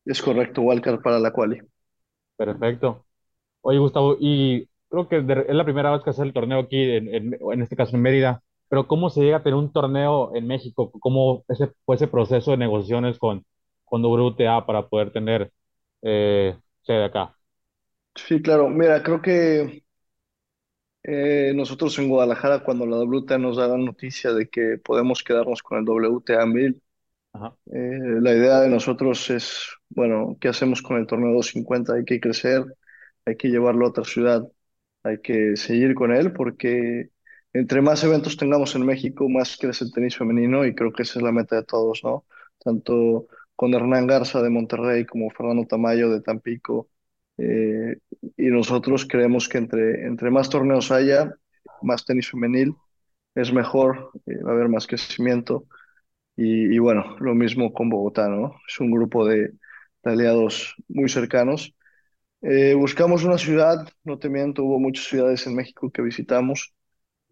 Es 0.04 0.22
correcto, 0.22 0.62
Walker 0.62 1.00
para 1.02 1.18
la 1.18 1.32
quali. 1.32 1.58
Perfecto. 2.36 3.06
Oye, 3.62 3.78
Gustavo, 3.78 4.16
y 4.20 4.68
creo 4.88 5.08
que 5.08 5.18
es 5.18 5.24
la 5.56 5.64
primera 5.64 5.92
vez 5.92 6.02
que 6.04 6.10
hace 6.10 6.22
el 6.22 6.32
torneo 6.34 6.60
aquí, 6.60 6.76
en, 6.82 7.14
en, 7.14 7.38
en 7.52 7.62
este 7.62 7.76
caso 7.76 7.96
en 7.96 8.02
Mérida, 8.02 8.42
pero 8.72 8.88
¿cómo 8.88 9.10
se 9.10 9.22
llega 9.22 9.38
a 9.38 9.44
tener 9.44 9.56
un 9.58 9.72
torneo 9.72 10.34
en 10.36 10.48
México? 10.48 10.92
¿Cómo 11.00 11.44
ese, 11.48 11.72
fue 11.86 11.96
ese 11.96 12.08
proceso 12.08 12.52
de 12.52 12.58
negociaciones 12.58 13.18
con, 13.20 13.46
con 13.86 14.02
WTA 14.04 14.66
para 14.66 14.88
poder 14.88 15.12
tener 15.12 15.52
eh, 16.02 16.58
sede 16.82 17.04
acá? 17.06 17.36
Sí, 18.14 18.40
claro. 18.42 18.68
Mira, 18.70 19.02
creo 19.02 19.20
que 19.22 19.84
eh, 21.02 21.52
nosotros 21.54 21.98
en 21.98 22.08
Guadalajara, 22.08 22.62
cuando 22.64 22.86
la 22.86 22.96
WTA 22.98 23.38
nos 23.38 23.56
da 23.56 23.68
la 23.68 23.76
noticia 23.78 24.32
de 24.32 24.48
que 24.48 24.78
podemos 24.78 25.22
quedarnos 25.24 25.62
con 25.62 25.78
el 25.78 25.84
WTA 25.84 26.46
1000, 26.46 26.80
Ajá, 27.32 27.56
eh, 27.66 28.20
la 28.22 28.32
idea 28.34 28.60
de 28.60 28.70
nosotros 28.70 29.30
es, 29.30 29.60
bueno, 29.90 30.38
¿qué 30.40 30.48
hacemos 30.50 30.82
con 30.82 30.98
el 30.98 31.06
torneo 31.08 31.32
250? 31.34 31.94
Hay 31.94 32.04
que 32.06 32.20
crecer, 32.20 32.64
hay 33.26 33.36
que 33.38 33.48
llevarlo 33.50 33.86
a 33.86 33.90
otra 33.90 34.04
ciudad, 34.04 34.42
hay 35.04 35.20
que 35.22 35.56
seguir 35.58 35.94
con 35.96 36.12
él 36.14 36.32
porque 36.34 37.10
entre 37.52 37.82
más 37.82 38.02
eventos 38.04 38.36
tengamos 38.36 38.74
en 38.74 38.86
México, 38.86 39.28
más 39.28 39.56
crece 39.58 39.84
el 39.84 39.92
tenis 39.92 40.16
femenino 40.16 40.64
y 40.66 40.74
creo 40.74 40.92
que 40.92 41.02
esa 41.02 41.18
es 41.18 41.22
la 41.24 41.32
meta 41.32 41.56
de 41.56 41.64
todos, 41.64 42.00
¿no? 42.04 42.26
Tanto 42.64 43.26
con 43.56 43.74
Hernán 43.74 44.06
Garza 44.06 44.42
de 44.42 44.50
Monterrey 44.50 45.04
como 45.06 45.30
Fernando 45.30 45.66
Tamayo 45.66 46.10
de 46.10 46.20
Tampico. 46.22 46.88
eh, 47.38 47.96
y 48.36 48.46
nosotros 48.48 49.06
creemos 49.08 49.48
que 49.48 49.58
entre, 49.58 50.06
entre 50.06 50.30
más 50.30 50.48
torneos 50.50 50.90
haya, 50.90 51.34
más 51.82 52.04
tenis 52.04 52.30
femenil, 52.30 52.74
es 53.34 53.52
mejor, 53.52 54.10
eh, 54.26 54.42
va 54.42 54.50
a 54.52 54.54
haber 54.54 54.68
más 54.68 54.86
crecimiento. 54.86 55.66
Y, 56.36 56.78
bueno, 56.78 57.16
lo 57.20 57.34
mismo 57.34 57.72
con 57.72 57.90
Bogotá, 57.90 58.28
¿no? 58.28 58.56
Es 58.68 58.80
un 58.80 58.90
grupo 58.90 59.26
de, 59.26 59.48
de 60.02 60.10
aliados 60.12 60.74
muy 60.88 61.08
cercanos. 61.08 61.74
Eh, 62.42 62.74
buscamos 62.74 63.24
una 63.24 63.38
ciudad, 63.38 63.88
no 64.04 64.18
te 64.18 64.28
miento, 64.30 64.64
hubo 64.64 64.80
muchas 64.80 65.06
ciudades 65.06 65.46
en 65.46 65.56
México 65.56 65.90
que 65.92 66.02
visitamos. 66.02 66.74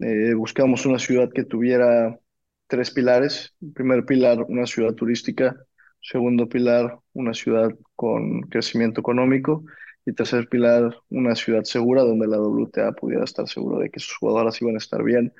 Eh, 0.01 0.33
buscamos 0.35 0.87
una 0.87 0.99
ciudad 0.99 1.31
que 1.33 1.45
tuviera 1.45 2.19
tres 2.67 2.91
pilares. 2.91 3.55
primer 3.75 4.05
pilar, 4.07 4.45
una 4.49 4.67
ciudad 4.67 4.95
turística. 4.95 5.57
Segundo 6.01 6.49
pilar, 6.49 6.99
una 7.13 7.35
ciudad 7.35 7.71
con 7.95 8.43
crecimiento 8.43 9.01
económico. 9.01 9.65
Y 10.07 10.13
tercer 10.15 10.49
pilar, 10.49 10.97
una 11.11 11.35
ciudad 11.35 11.65
segura 11.65 12.03
donde 12.03 12.27
la 12.27 12.41
WTA 12.41 12.93
pudiera 12.93 13.25
estar 13.25 13.47
seguro 13.49 13.79
de 13.79 13.91
que 13.91 14.01
sus 14.01 14.17
jugadoras 14.17 14.61
iban 14.63 14.75
a 14.77 14.79
estar 14.79 15.03
bien 15.03 15.33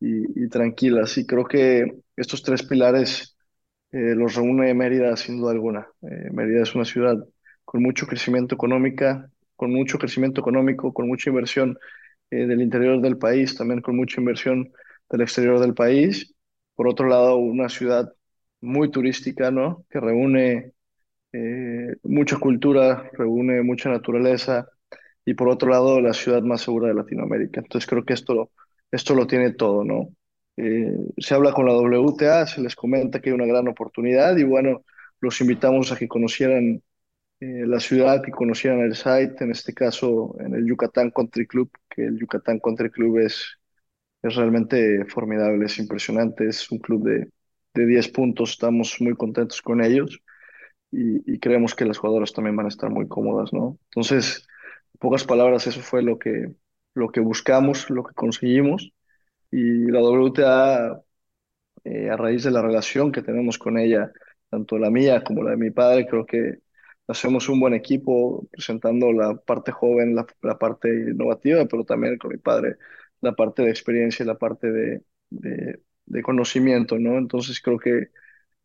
y, 0.00 0.48
tranquilas. 0.48 1.18
Y 1.18 1.26
creo 1.26 1.44
que 1.46 1.96
estos 2.16 2.42
tres 2.42 2.62
pilares 2.62 3.36
eh, 3.92 4.14
los 4.14 4.36
reúne 4.36 4.72
Mérida 4.74 5.16
sin 5.16 5.38
duda 5.40 5.52
alguna. 5.52 5.88
Eh, 6.02 6.30
Mérida 6.32 6.62
es 6.62 6.74
una 6.74 6.84
ciudad 6.84 7.16
con 7.64 7.82
mucho 7.82 8.06
crecimiento 8.06 8.54
económica, 8.54 9.30
con 9.56 9.72
mucho 9.72 9.98
crecimiento 9.98 10.40
económico, 10.40 10.92
con 10.94 11.08
mucha 11.08 11.30
inversión 11.30 11.76
eh, 12.30 12.46
del 12.46 12.62
interior 12.62 13.00
del 13.00 13.18
país, 13.18 13.56
también 13.56 13.80
con 13.82 13.96
mucha 13.96 14.20
inversión 14.20 14.72
del 15.10 15.20
exterior 15.22 15.60
del 15.60 15.74
país. 15.74 16.34
Por 16.74 16.88
otro 16.88 17.08
lado, 17.08 17.36
una 17.36 17.68
ciudad 17.68 18.12
muy 18.60 18.90
turística, 18.90 19.50
¿no? 19.50 19.84
Que 19.90 20.00
reúne 20.00 20.72
eh, 21.32 21.96
mucha 22.04 22.38
cultura, 22.38 23.10
reúne 23.14 23.62
mucha 23.62 23.90
naturaleza 23.90 24.68
y 25.24 25.34
por 25.34 25.48
otro 25.48 25.70
lado, 25.70 26.00
la 26.00 26.14
ciudad 26.14 26.42
más 26.42 26.62
segura 26.62 26.88
de 26.88 26.94
Latinoamérica. 26.94 27.60
Entonces 27.60 27.88
creo 27.88 28.04
que 28.04 28.14
esto, 28.14 28.52
esto 28.90 29.14
lo 29.14 29.26
tiene 29.26 29.52
todo, 29.52 29.84
¿no? 29.84 30.10
Eh, 30.56 30.92
se 31.18 31.34
habla 31.34 31.52
con 31.52 31.66
la 31.66 31.74
WTA, 31.74 32.46
se 32.46 32.62
les 32.62 32.74
comenta 32.76 33.20
que 33.20 33.30
hay 33.30 33.34
una 33.34 33.46
gran 33.46 33.68
oportunidad 33.68 34.36
y 34.36 34.44
bueno, 34.44 34.84
los 35.20 35.40
invitamos 35.40 35.92
a 35.92 35.96
que 35.96 36.08
conocieran 36.08 36.82
eh, 37.40 37.64
la 37.66 37.80
ciudad, 37.80 38.22
que 38.22 38.30
conocieran 38.32 38.80
el 38.80 38.94
site, 38.96 39.36
en 39.44 39.50
este 39.50 39.74
caso 39.74 40.36
en 40.40 40.54
el 40.54 40.66
Yucatán 40.66 41.10
Country 41.10 41.46
Club, 41.46 41.70
que 41.88 42.04
el 42.06 42.18
Yucatán 42.18 42.60
Country 42.60 42.90
Club 42.90 43.18
es, 43.18 43.58
es 44.22 44.34
realmente 44.36 45.04
formidable, 45.06 45.66
es 45.66 45.78
impresionante, 45.78 46.48
es 46.48 46.70
un 46.72 46.78
club 46.80 47.04
de, 47.04 47.30
de 47.74 47.86
10 47.86 48.08
puntos, 48.08 48.52
estamos 48.52 48.96
muy 49.00 49.14
contentos 49.16 49.62
con 49.62 49.82
ellos 49.84 50.20
y, 50.92 51.32
y 51.34 51.38
creemos 51.40 51.74
que 51.74 51.84
las 51.86 51.98
jugadoras 51.98 52.32
también 52.32 52.56
van 52.56 52.66
a 52.66 52.70
estar 52.70 52.90
muy 52.90 53.08
cómodas, 53.08 53.52
¿no? 53.52 53.78
Entonces, 53.90 54.46
en 54.94 54.98
pocas 55.00 55.24
palabras, 55.24 55.66
eso 55.66 55.80
fue 55.82 56.02
lo 56.02 56.18
que, 56.18 56.54
lo 56.94 57.10
que 57.10 57.20
buscamos, 57.20 57.90
lo 57.90 58.04
que 58.04 58.14
conseguimos 58.14 58.92
y 59.50 59.90
la 59.90 60.00
WTA 60.02 61.02
eh, 61.84 62.10
a 62.10 62.16
raíz 62.16 62.44
de 62.44 62.50
la 62.50 62.62
relación 62.62 63.12
que 63.12 63.22
tenemos 63.22 63.58
con 63.58 63.78
ella, 63.78 64.12
tanto 64.50 64.78
la 64.78 64.90
mía 64.90 65.22
como 65.24 65.42
la 65.42 65.52
de 65.52 65.56
mi 65.58 65.70
padre, 65.70 66.06
creo 66.06 66.26
que 66.26 66.60
hacemos 67.08 67.48
un 67.48 67.60
buen 67.60 67.74
equipo 67.74 68.46
presentando 68.50 69.12
la 69.12 69.36
parte 69.36 69.72
joven, 69.72 70.14
la, 70.14 70.26
la 70.42 70.58
parte 70.58 70.88
innovativa, 70.88 71.66
pero 71.66 71.84
también 71.84 72.18
con 72.18 72.30
mi 72.32 72.38
padre 72.38 72.76
la 73.20 73.34
parte 73.34 73.62
de 73.62 73.70
experiencia 73.70 74.22
y 74.24 74.26
la 74.26 74.36
parte 74.38 74.70
de, 74.72 75.02
de, 75.30 75.80
conocimiento, 76.22 76.98
¿no? 76.98 77.18
Entonces 77.18 77.60
creo 77.62 77.78
que 77.78 78.08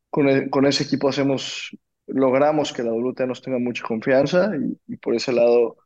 con, 0.09 0.29
e- 0.29 0.49
con 0.49 0.65
ese 0.65 0.83
equipo 0.83 1.09
hacemos, 1.09 1.77
logramos 2.07 2.73
que 2.73 2.83
la 2.83 2.93
WTA 2.93 3.27
nos 3.27 3.41
tenga 3.41 3.59
mucha 3.59 3.83
confianza 3.85 4.51
y, 4.57 4.93
y 4.93 4.97
por 4.97 5.15
ese 5.15 5.33
lado 5.33 5.77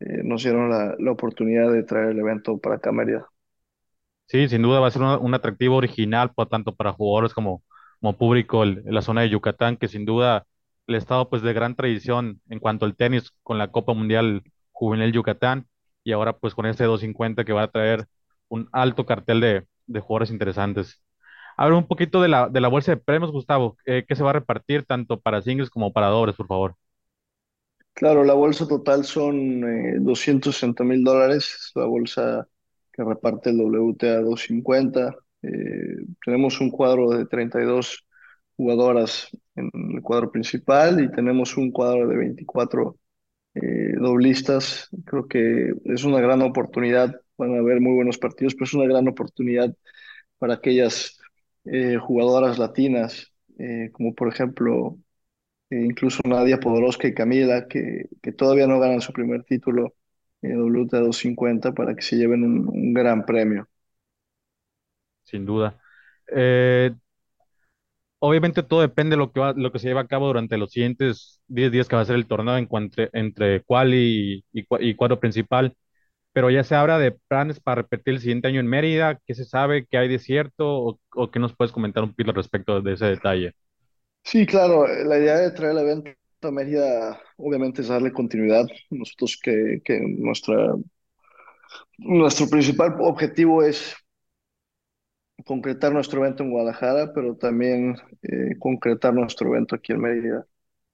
eh, 0.00 0.22
nos 0.24 0.42
dieron 0.44 0.70
la, 0.70 0.96
la 0.98 1.12
oportunidad 1.12 1.72
de 1.72 1.84
traer 1.84 2.10
el 2.10 2.20
evento 2.20 2.58
para 2.58 2.76
acá 2.76 2.92
Mérida. 2.92 3.28
Sí, 4.26 4.48
sin 4.48 4.62
duda 4.62 4.80
va 4.80 4.88
a 4.88 4.90
ser 4.90 5.02
un 5.02 5.34
atractivo 5.34 5.76
original, 5.76 6.32
tanto 6.50 6.74
para 6.74 6.92
jugadores 6.92 7.34
como, 7.34 7.62
como 8.00 8.16
público 8.16 8.62
el- 8.62 8.82
la 8.86 9.02
zona 9.02 9.20
de 9.22 9.28
Yucatán, 9.30 9.76
que 9.76 9.88
sin 9.88 10.04
duda 10.04 10.46
el 10.86 10.94
estado 10.96 11.28
pues 11.30 11.42
de 11.42 11.52
gran 11.52 11.74
tradición 11.76 12.40
en 12.48 12.58
cuanto 12.60 12.86
al 12.86 12.96
tenis 12.96 13.32
con 13.42 13.58
la 13.58 13.70
Copa 13.70 13.94
Mundial 13.94 14.42
Juvenil 14.72 15.12
Yucatán 15.12 15.66
y 16.04 16.12
ahora 16.12 16.38
pues 16.38 16.54
con 16.54 16.66
este 16.66 16.84
250 16.84 17.44
que 17.44 17.52
va 17.52 17.62
a 17.64 17.70
traer 17.70 18.06
un 18.48 18.68
alto 18.72 19.06
cartel 19.06 19.40
de, 19.40 19.66
de 19.86 20.00
jugadores 20.00 20.30
interesantes. 20.30 21.02
Habla 21.56 21.78
un 21.78 21.86
poquito 21.88 22.22
de 22.22 22.28
la, 22.28 22.48
de 22.48 22.60
la 22.60 22.68
bolsa 22.68 22.92
de 22.92 22.98
premios, 22.98 23.32
Gustavo, 23.32 23.76
eh, 23.86 24.04
que 24.08 24.16
se 24.16 24.24
va 24.24 24.30
a 24.30 24.34
repartir 24.34 24.84
tanto 24.86 25.20
para 25.20 25.42
singles 25.42 25.70
como 25.70 25.92
para 25.92 26.08
dobles, 26.08 26.36
por 26.36 26.48
favor. 26.48 26.76
Claro, 27.94 28.24
la 28.24 28.34
bolsa 28.34 28.66
total 28.66 29.04
son 29.04 29.64
eh, 29.64 29.98
260 30.00 30.82
mil 30.84 31.04
dólares, 31.04 31.44
es 31.46 31.72
la 31.76 31.84
bolsa 31.86 32.48
que 32.92 33.04
reparte 33.04 33.50
el 33.50 33.60
WTA 33.60 34.20
250. 34.20 35.14
Eh, 35.42 35.96
tenemos 36.24 36.60
un 36.60 36.70
cuadro 36.70 37.10
de 37.10 37.26
32 37.26 38.04
jugadoras 38.56 39.28
en 39.56 39.70
el 39.94 40.02
cuadro 40.02 40.30
principal 40.30 41.02
y 41.02 41.10
tenemos 41.10 41.56
un 41.56 41.70
cuadro 41.70 42.08
de 42.08 42.16
24 42.16 42.96
eh, 43.54 43.94
doblistas. 43.98 44.88
Creo 45.04 45.28
que 45.28 45.74
es 45.84 46.04
una 46.04 46.20
gran 46.20 46.42
oportunidad, 46.42 47.20
van 47.36 47.54
a 47.54 47.58
haber 47.58 47.80
muy 47.80 47.94
buenos 47.94 48.18
partidos, 48.18 48.54
pero 48.54 48.64
es 48.64 48.74
una 48.74 48.86
gran 48.86 49.08
oportunidad 49.08 49.74
para 50.38 50.54
aquellas 50.54 51.18
eh, 51.64 51.96
jugadoras 51.96 52.58
latinas, 52.58 53.32
eh, 53.58 53.90
como 53.92 54.14
por 54.14 54.28
ejemplo 54.28 54.98
incluso 55.70 56.20
Nadia 56.24 56.60
Podoroska 56.60 57.08
y 57.08 57.14
Camila, 57.14 57.66
que, 57.66 58.08
que 58.22 58.32
todavía 58.32 58.66
no 58.66 58.78
ganan 58.78 59.00
su 59.00 59.12
primer 59.12 59.42
título 59.42 59.94
en 60.42 60.60
WTA 60.60 60.98
250 60.98 61.72
para 61.72 61.94
que 61.96 62.02
se 62.02 62.16
lleven 62.16 62.44
un, 62.44 62.92
gran 62.92 63.24
premio. 63.24 63.68
Sin 65.24 65.44
duda. 65.46 65.80
Obviamente 68.26 68.62
todo 68.62 68.80
depende 68.80 69.14
de 69.14 69.18
lo 69.18 69.32
que 69.32 69.40
va, 69.40 69.52
lo 69.54 69.70
que 69.72 69.78
se 69.78 69.88
lleva 69.88 70.02
a 70.02 70.06
cabo 70.08 70.26
durante 70.28 70.56
los 70.58 70.70
siguientes 70.72 71.42
10 71.48 71.70
días 71.72 71.88
que 71.88 71.96
va 71.96 72.02
a 72.02 72.04
ser 72.06 72.16
el 72.16 72.26
torneo 72.26 72.56
en 72.56 72.68
entre 73.12 73.62
quali 73.64 74.44
y, 74.52 74.60
y, 74.60 74.64
cua- 74.66 74.78
y 74.82 74.94
cuadro 74.94 75.20
principal, 75.20 75.76
pero 76.32 76.50
ya 76.50 76.64
se 76.64 76.74
habla 76.76 76.98
de 76.98 77.12
planes 77.28 77.60
para 77.60 77.82
repetir 77.82 78.14
el 78.14 78.20
siguiente 78.20 78.48
año 78.48 78.60
en 78.60 78.68
Mérida, 78.68 79.20
¿qué 79.26 79.34
se 79.34 79.44
sabe? 79.46 79.86
¿Qué 79.86 79.98
hay 79.98 80.08
de 80.08 80.18
cierto? 80.20 80.66
¿O, 80.68 81.00
o 81.14 81.30
qué 81.32 81.40
nos 81.40 81.54
puedes 81.56 81.72
comentar 81.72 82.04
un 82.04 82.10
poquito 82.10 82.32
respecto 82.32 82.80
de 82.82 82.94
ese 82.94 83.06
detalle? 83.06 83.54
Sí, 84.24 84.46
claro, 84.46 84.86
la 84.86 85.18
idea 85.18 85.36
de 85.38 85.50
traer 85.52 85.72
el 85.72 85.78
evento 85.78 86.10
a 86.42 86.50
Mérida 86.50 87.20
obviamente 87.36 87.82
es 87.82 87.88
darle 87.88 88.12
continuidad. 88.12 88.66
Nosotros 88.90 89.38
que, 89.42 89.80
que 89.84 90.00
nuestra, 90.00 90.74
nuestro 91.98 92.48
principal 92.48 92.96
objetivo 93.00 93.62
es 93.62 93.94
concretar 95.44 95.92
nuestro 95.92 96.20
evento 96.24 96.42
en 96.42 96.50
Guadalajara, 96.50 97.12
pero 97.14 97.36
también 97.36 97.96
eh, 98.22 98.56
concretar 98.58 99.14
nuestro 99.14 99.48
evento 99.50 99.76
aquí 99.76 99.92
en 99.92 100.00
Mérida. 100.00 100.46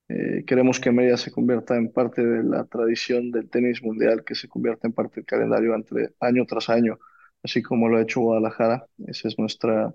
Eh, 0.09 0.45
queremos 0.47 0.81
que 0.81 0.91
Mérida 0.93 1.17
se 1.17 1.31
convierta 1.31 1.77
en 1.77 1.93
parte 1.93 2.25
de 2.25 2.43
la 2.45 2.65
tradición 2.65 3.31
del 3.31 3.49
tenis 3.49 3.83
mundial, 3.83 4.25
que 4.25 4.35
se 4.35 4.49
convierta 4.49 4.89
en 4.89 4.93
parte 4.95 5.17
del 5.17 5.27
calendario 5.27 5.75
entre, 5.75 6.15
año 6.21 6.47
tras 6.47 6.69
año, 6.69 6.99
así 7.43 7.63
como 7.63 7.89
lo 7.89 7.99
ha 7.99 8.03
hecho 8.03 8.21
Guadalajara. 8.21 8.87
Esa 9.07 9.29
es 9.29 9.39
nuestra, 9.39 9.95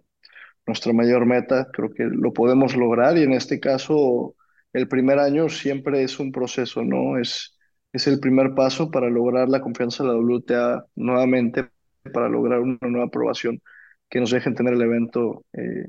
nuestra 0.67 0.93
mayor 0.93 1.25
meta. 1.25 1.69
Creo 1.73 1.93
que 1.93 2.05
lo 2.05 2.33
podemos 2.33 2.75
lograr 2.77 3.17
y 3.17 3.23
en 3.23 3.33
este 3.33 3.59
caso 3.59 4.35
el 4.73 4.87
primer 4.87 5.19
año 5.19 5.49
siempre 5.49 6.03
es 6.03 6.19
un 6.19 6.31
proceso, 6.31 6.83
¿no? 6.83 7.17
Es, 7.19 7.57
es 7.93 8.07
el 8.07 8.19
primer 8.19 8.55
paso 8.55 8.91
para 8.91 9.09
lograr 9.09 9.49
la 9.49 9.61
confianza 9.61 10.03
de 10.03 10.09
la 10.09 10.15
WTA 10.17 10.85
nuevamente, 10.95 11.69
para 12.13 12.29
lograr 12.29 12.61
una 12.61 12.77
nueva 12.83 13.07
aprobación 13.07 13.61
que 14.09 14.19
nos 14.19 14.31
dejen 14.31 14.55
tener 14.55 14.73
el 14.73 14.81
evento 14.81 15.45
eh, 15.53 15.87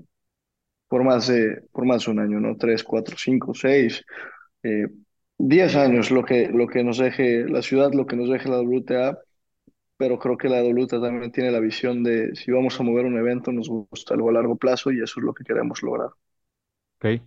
por 0.89 1.05
más 1.05 1.27
de, 1.29 1.63
por 1.73 1.87
más 1.87 2.05
de 2.07 2.13
un 2.13 2.21
año, 2.21 2.41
¿no? 2.41 2.57
Tres, 2.57 2.85
cuatro, 2.85 3.17
cinco, 3.19 3.55
seis 3.55 4.05
eh, 4.63 4.89
10 5.39 5.77
años 5.77 6.11
lo 6.13 6.25
que, 6.25 6.49
lo 6.49 6.69
que 6.69 6.85
nos 6.85 6.99
deje 6.99 7.47
la 7.49 7.63
ciudad, 7.63 7.93
lo 7.95 8.07
que 8.07 8.17
nos 8.17 8.31
deje 8.31 8.49
la 8.51 8.61
WTA, 8.61 9.19
pero 9.99 10.19
creo 10.19 10.39
que 10.39 10.49
la 10.51 10.63
WTA 10.63 11.01
también 11.01 11.33
tiene 11.33 11.53
la 11.53 11.61
visión 11.61 12.05
de 12.05 12.35
si 12.37 12.53
vamos 12.53 12.79
a 12.81 12.85
mover 12.85 13.07
un 13.07 13.19
evento, 13.19 13.53
nos 13.53 13.69
gusta 13.69 14.15
algo 14.15 14.31
a 14.31 14.35
largo 14.35 14.57
plazo 14.57 14.93
y 14.93 15.03
eso 15.03 15.21
es 15.21 15.25
lo 15.27 15.35
que 15.35 15.45
queremos 15.45 15.83
lograr. 15.83 16.11
¿ok? 16.99 17.23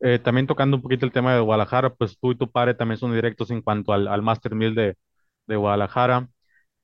Eh, 0.00 0.18
también 0.20 0.46
tocando 0.46 0.76
un 0.76 0.82
poquito 0.82 1.06
el 1.06 1.12
tema 1.12 1.34
de 1.34 1.40
Guadalajara, 1.40 1.94
pues 1.94 2.18
tú 2.18 2.32
y 2.32 2.36
tu 2.38 2.50
padre 2.50 2.74
también 2.74 2.98
son 2.98 3.14
directos 3.14 3.50
en 3.50 3.62
cuanto 3.62 3.92
al, 3.92 4.08
al 4.08 4.22
Master 4.22 4.54
1000 4.54 4.74
de, 4.74 4.96
de 5.46 5.56
Guadalajara. 5.56 6.28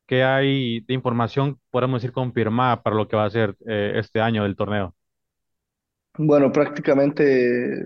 ¿Qué 0.07 0.23
hay 0.25 0.81
de 0.81 0.95
información, 0.95 1.61
podemos 1.71 2.01
decir, 2.03 2.13
confirmada 2.13 2.83
para 2.83 2.97
lo 2.97 3.09
que 3.09 3.17
va 3.17 3.25
a 3.25 3.31
ser 3.31 3.57
eh, 3.67 3.93
este 3.97 4.21
año 4.21 4.43
del 4.43 4.57
torneo? 4.57 4.95
Bueno, 6.19 6.53
prácticamente, 6.53 7.85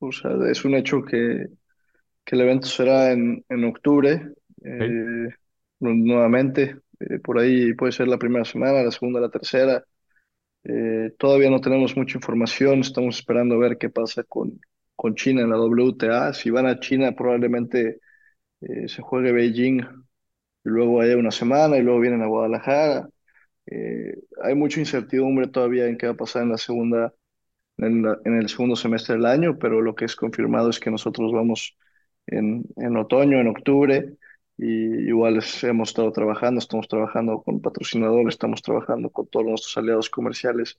o 0.00 0.10
sea, 0.12 0.32
es 0.50 0.64
un 0.64 0.74
hecho 0.74 1.02
que, 1.04 1.46
que 2.24 2.36
el 2.36 2.42
evento 2.42 2.68
será 2.68 3.12
en, 3.12 3.44
en 3.48 3.64
octubre, 3.64 4.32
eh, 4.64 5.28
nu- 5.80 5.94
nuevamente. 5.94 6.78
Eh, 7.00 7.18
por 7.20 7.38
ahí 7.38 7.74
puede 7.74 7.92
ser 7.92 8.08
la 8.08 8.18
primera 8.18 8.44
semana, 8.44 8.82
la 8.84 8.90
segunda, 8.92 9.20
la 9.20 9.30
tercera. 9.30 9.84
Eh, 10.64 11.12
todavía 11.18 11.50
no 11.50 11.60
tenemos 11.60 11.96
mucha 11.96 12.18
información, 12.18 12.80
estamos 12.80 13.18
esperando 13.18 13.56
a 13.56 13.58
ver 13.58 13.78
qué 13.78 13.90
pasa 13.90 14.24
con, 14.24 14.60
con 14.96 15.14
China 15.16 15.42
en 15.42 15.50
la 15.50 15.58
WTA. 15.58 16.34
Si 16.34 16.50
van 16.50 16.66
a 16.66 16.80
China, 16.80 17.12
probablemente 17.14 18.00
eh, 18.62 18.88
se 18.88 19.02
juegue 19.02 19.32
Beijing 19.32 19.82
luego 20.64 21.00
haya 21.00 21.16
una 21.16 21.30
semana 21.30 21.76
y 21.78 21.82
luego 21.82 22.00
vienen 22.00 22.22
a 22.22 22.26
Guadalajara. 22.26 23.08
Eh, 23.66 24.14
hay 24.42 24.54
mucha 24.54 24.80
incertidumbre 24.80 25.48
todavía 25.48 25.86
en 25.86 25.98
qué 25.98 26.06
va 26.06 26.12
a 26.14 26.16
pasar 26.16 26.42
en 26.42 26.50
la 26.50 26.58
segunda, 26.58 27.14
en, 27.78 28.06
el 28.24 28.48
segundo 28.48 28.76
semestre 28.76 29.16
del 29.16 29.26
año, 29.26 29.58
pero 29.58 29.80
lo 29.82 29.94
que 29.94 30.04
es 30.06 30.16
confirmado 30.16 30.70
es 30.70 30.80
que 30.80 30.90
nosotros 30.90 31.32
vamos 31.32 31.76
en, 32.26 32.64
en 32.76 32.96
otoño, 32.96 33.40
en 33.40 33.48
octubre, 33.48 34.16
y 34.62 35.08
igual 35.08 35.40
hemos 35.62 35.88
estado 35.88 36.12
trabajando, 36.12 36.58
estamos 36.58 36.86
trabajando 36.88 37.42
con 37.42 37.62
patrocinadores, 37.62 38.34
estamos 38.34 38.60
trabajando 38.62 39.10
con 39.10 39.26
todos 39.28 39.46
nuestros 39.46 39.76
aliados 39.78 40.10
comerciales, 40.10 40.78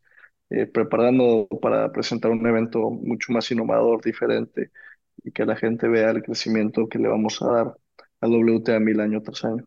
eh, 0.51 0.67
preparando 0.67 1.47
para 1.61 1.91
presentar 1.91 2.31
un 2.31 2.45
evento 2.45 2.91
mucho 2.91 3.33
más 3.33 3.49
innovador, 3.51 4.03
diferente, 4.03 4.71
y 5.23 5.31
que 5.31 5.45
la 5.45 5.55
gente 5.55 5.87
vea 5.87 6.11
el 6.11 6.23
crecimiento 6.23 6.87
que 6.87 6.99
le 6.99 7.07
vamos 7.07 7.41
a 7.41 7.47
dar 7.47 7.75
al 8.21 8.31
WTA 8.31 8.79
1000 8.79 8.99
año 9.01 9.21
tras 9.21 9.43
año. 9.45 9.65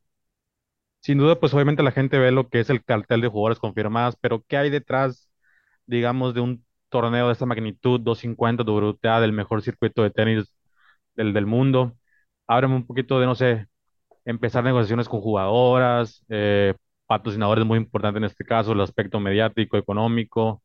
Sin 1.01 1.19
duda, 1.19 1.39
pues 1.39 1.53
obviamente 1.55 1.83
la 1.83 1.93
gente 1.93 2.19
ve 2.19 2.31
lo 2.33 2.49
que 2.49 2.61
es 2.61 2.71
el 2.71 2.83
cartel 2.85 3.21
de 3.21 3.29
jugadores 3.29 3.59
confirmados, 3.59 4.17
pero 4.21 4.43
¿qué 4.49 4.57
hay 4.57 4.71
detrás, 4.71 5.29
digamos, 5.87 6.35
de 6.35 6.41
un 6.41 6.65
torneo 6.91 7.27
de 7.29 7.33
esta 7.35 7.47
magnitud, 7.47 8.01
250 8.01 8.65
WTA, 8.65 9.21
del 9.21 9.33
mejor 9.33 9.63
circuito 9.63 10.03
de 10.03 10.11
tenis 10.11 10.57
del, 11.17 11.33
del 11.35 11.47
mundo? 11.47 11.97
Háblame 12.47 12.77
un 12.77 12.87
poquito 12.87 13.21
de, 13.21 13.27
no 13.27 13.35
sé, 13.35 13.67
empezar 14.27 14.65
negociaciones 14.65 15.09
con 15.09 15.21
jugadoras, 15.23 16.25
eh, 16.31 16.75
patrocinadores 17.07 17.67
muy 17.67 17.79
importantes 17.79 18.19
en 18.21 18.25
este 18.27 18.45
caso, 18.47 18.73
el 18.73 18.81
aspecto 18.83 19.21
mediático, 19.21 19.77
económico, 19.79 20.63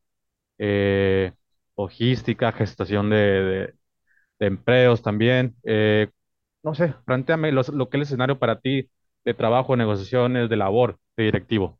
eh, 0.58 1.32
logística, 1.76 2.52
gestación 2.52 3.10
de 4.38 4.46
empleos 4.46 5.02
también. 5.02 5.56
Eh, 5.64 6.08
no 6.62 6.74
sé, 6.74 6.94
plantéame 7.06 7.52
los- 7.52 7.68
lo 7.70 7.88
que 7.88 7.96
es 7.96 8.00
el 8.00 8.02
escenario 8.02 8.38
para 8.38 8.60
ti 8.60 8.90
de 9.24 9.34
trabajo, 9.34 9.76
negociaciones, 9.76 10.48
de 10.50 10.56
labor, 10.56 10.98
de 11.16 11.24
directivo. 11.24 11.78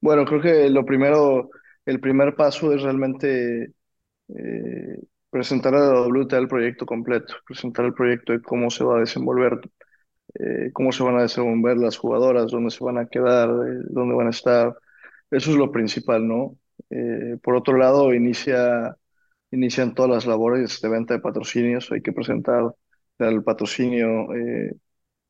Bueno, 0.00 0.24
creo 0.24 0.40
que 0.40 0.70
lo 0.70 0.84
primero, 0.84 1.50
el 1.84 2.00
primer 2.00 2.34
paso 2.36 2.72
es 2.72 2.82
realmente 2.82 3.72
eh, 4.28 5.00
presentar 5.30 5.74
a 5.74 5.80
la 5.80 6.00
WTA 6.02 6.38
el 6.38 6.48
proyecto 6.48 6.86
completo, 6.86 7.34
presentar 7.46 7.86
el 7.86 7.94
proyecto 7.94 8.32
de 8.32 8.42
cómo 8.42 8.70
se 8.70 8.84
va 8.84 8.98
a 8.98 9.00
desenvolver, 9.00 9.60
eh, 10.34 10.70
cómo 10.74 10.92
se 10.92 11.02
van 11.04 11.18
a 11.18 11.22
desenvolver 11.22 11.78
las 11.78 11.98
jugadoras, 11.98 12.50
dónde 12.52 12.70
se 12.72 12.84
van 12.84 12.98
a 12.98 13.08
quedar, 13.08 13.50
eh, 13.50 13.80
dónde 13.90 14.14
van 14.16 14.28
a 14.28 14.30
estar. 14.30 14.76
Eso 15.30 15.50
es 15.52 15.56
lo 15.58 15.72
principal, 15.72 16.26
¿no? 16.28 16.58
Eh, 16.90 17.38
por 17.42 17.56
otro 17.56 17.76
lado, 17.78 18.14
inicia, 18.14 18.96
inician 19.52 19.94
todas 19.94 20.10
las 20.12 20.26
labores 20.26 20.80
de 20.82 20.88
venta 20.88 21.14
de 21.14 21.20
patrocinios. 21.20 21.90
Hay 21.92 22.02
que 22.02 22.12
presentar 22.12 22.64
el 23.18 23.42
patrocinio, 23.44 24.34
eh, 24.34 24.74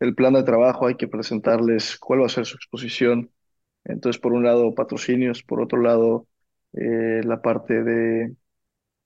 el 0.00 0.14
plan 0.14 0.34
de 0.34 0.42
trabajo, 0.44 0.86
hay 0.86 0.96
que 0.96 1.08
presentarles 1.08 1.98
cuál 1.98 2.22
va 2.22 2.26
a 2.26 2.28
ser 2.30 2.46
su 2.46 2.56
exposición. 2.56 3.30
Entonces, 3.84 4.20
por 4.20 4.32
un 4.34 4.44
lado, 4.44 4.74
patrocinios, 4.74 5.42
por 5.42 5.60
otro 5.62 5.80
lado, 5.82 6.28
eh, 6.74 7.22
la 7.24 7.42
parte 7.42 7.82
de 7.84 8.36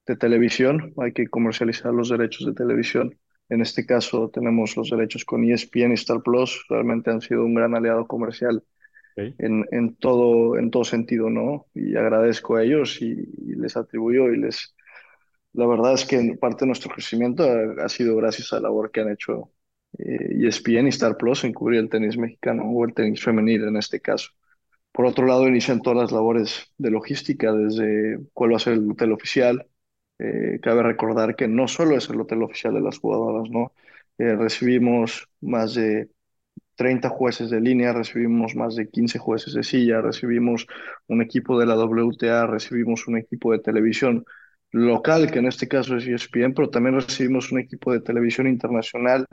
de 0.07 0.17
televisión, 0.17 0.93
hay 0.99 1.13
que 1.13 1.29
comercializar 1.29 1.93
los 1.93 2.09
derechos 2.09 2.47
de 2.47 2.55
televisión. 2.55 3.19
En 3.49 3.61
este 3.61 3.87
caso 3.87 4.31
tenemos 4.31 4.77
los 4.77 4.91
derechos 4.91 5.25
con 5.25 5.45
ESPN 5.45 5.93
y 5.93 5.95
Star 5.95 6.23
Plus, 6.23 6.65
realmente 6.69 7.11
han 7.11 7.21
sido 7.21 7.45
un 7.45 7.55
gran 7.55 7.75
aliado 7.75 8.07
comercial 8.07 8.65
en, 9.39 9.67
en 9.73 9.97
todo, 9.97 10.59
en 10.59 10.71
todo 10.71 10.85
sentido, 10.85 11.31
¿no? 11.31 11.67
Y 11.75 11.97
agradezco 11.97 12.57
a 12.57 12.65
ellos 12.65 13.03
y, 13.03 13.07
y 13.13 13.55
les 13.57 13.77
atribuyo 13.77 14.31
y 14.31 14.39
les... 14.39 14.75
La 15.55 15.67
verdad 15.67 15.93
es 15.95 16.05
que 16.07 16.37
parte 16.41 16.61
de 16.65 16.67
nuestro 16.69 16.91
crecimiento 16.93 17.45
ha, 17.45 17.85
ha 17.85 17.89
sido 17.89 18.17
gracias 18.17 18.53
a 18.53 18.57
la 18.57 18.63
labor 18.63 18.91
que 18.91 19.01
han 19.01 19.11
hecho 19.13 19.53
eh, 19.99 20.47
ESPN 20.47 20.87
y 20.87 20.89
Star 20.91 21.17
Plus 21.17 21.45
en 21.45 21.53
cubrir 21.53 21.81
el 21.81 21.91
tenis 21.91 22.17
mexicano 22.17 22.65
o 22.65 22.85
el 22.85 22.95
tenis 22.95 23.23
femenil 23.23 23.65
en 23.65 23.77
este 23.77 24.01
caso. 24.01 24.31
Por 24.93 25.07
otro 25.07 25.27
lado, 25.27 25.49
inician 25.49 25.83
todas 25.83 25.99
las 25.99 26.13
labores 26.13 26.73
de 26.79 26.91
logística, 26.91 27.53
desde 27.53 28.19
cuál 28.35 28.53
va 28.53 28.57
a 28.57 28.61
ser 28.61 28.75
el 28.75 28.91
hotel 28.91 29.13
oficial. 29.13 29.67
Eh, 30.19 30.61
cabe 30.63 30.83
recordar 30.83 31.37
que 31.37 31.49
no 31.49 31.69
solo 31.69 31.97
es 31.97 32.09
el 32.11 32.21
hotel 32.21 32.43
oficial 32.43 32.75
de 32.75 32.81
las 32.83 32.99
jugadoras, 32.99 33.51
¿no? 33.51 33.73
Eh, 34.19 34.37
recibimos 34.37 35.29
más 35.41 35.75
de 35.75 36.11
30 36.77 37.09
jueces 37.11 37.51
de 37.51 37.61
línea, 37.61 37.93
recibimos 37.93 38.55
más 38.57 38.77
de 38.77 38.89
15 38.91 39.19
jueces 39.19 39.55
de 39.55 39.63
silla, 39.63 40.01
recibimos 40.01 40.67
un 41.09 41.23
equipo 41.23 41.59
de 41.59 41.67
la 41.67 41.77
WTA, 41.77 42.47
recibimos 42.47 43.07
un 43.09 43.19
equipo 43.19 43.53
de 43.53 43.59
televisión 43.61 44.25
local, 44.73 45.31
que 45.31 45.39
en 45.41 45.47
este 45.47 45.69
caso 45.69 45.97
es 45.97 46.07
ESPN, 46.07 46.55
pero 46.55 46.71
también 46.71 46.97
recibimos 47.01 47.53
un 47.53 47.61
equipo 47.61 47.93
de 47.93 48.01
televisión 48.01 48.47
internacional 48.49 49.27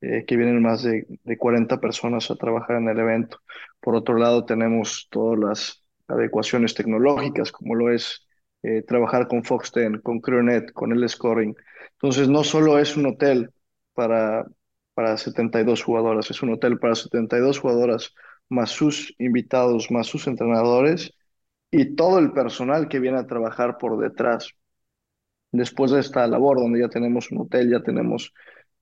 eh, 0.00 0.24
que 0.26 0.36
vienen 0.36 0.62
más 0.62 0.82
de, 0.82 1.06
de 1.24 1.38
40 1.38 1.80
personas 1.80 2.30
a 2.30 2.36
trabajar 2.36 2.76
en 2.76 2.88
el 2.88 2.98
evento. 2.98 3.38
Por 3.80 3.94
otro 3.96 4.16
lado, 4.16 4.44
tenemos 4.44 5.08
todas 5.10 5.38
las 5.38 5.84
adecuaciones 6.08 6.74
tecnológicas, 6.74 7.52
como 7.52 7.74
lo 7.74 7.90
es 7.92 8.26
eh, 8.62 8.82
trabajar 8.82 9.28
con 9.28 9.44
Fox 9.44 9.72
10, 9.72 10.00
con 10.02 10.20
CrewNet, 10.20 10.72
con 10.72 10.92
el 10.92 11.08
scoring. 11.08 11.54
Entonces, 11.92 12.28
no 12.28 12.44
solo 12.44 12.78
es 12.78 12.96
un 12.96 13.06
hotel 13.06 13.50
para, 13.94 14.46
para 14.94 15.16
72 15.18 15.82
jugadoras, 15.82 16.30
es 16.30 16.42
un 16.42 16.50
hotel 16.54 16.78
para 16.78 16.94
72 16.94 17.58
jugadoras, 17.58 18.14
más 18.48 18.70
sus 18.70 19.14
invitados, 19.18 19.90
más 19.90 20.06
sus 20.06 20.26
entrenadores 20.26 21.12
y 21.70 21.96
todo 21.96 22.18
el 22.18 22.32
personal 22.32 22.88
que 22.88 23.00
viene 23.00 23.18
a 23.18 23.26
trabajar 23.26 23.78
por 23.78 23.98
detrás. 23.98 24.54
Después 25.52 25.90
de 25.90 26.00
esta 26.00 26.26
labor, 26.26 26.58
donde 26.58 26.80
ya 26.80 26.88
tenemos 26.88 27.30
un 27.32 27.38
hotel, 27.42 27.70
ya 27.70 27.82
tenemos 27.82 28.32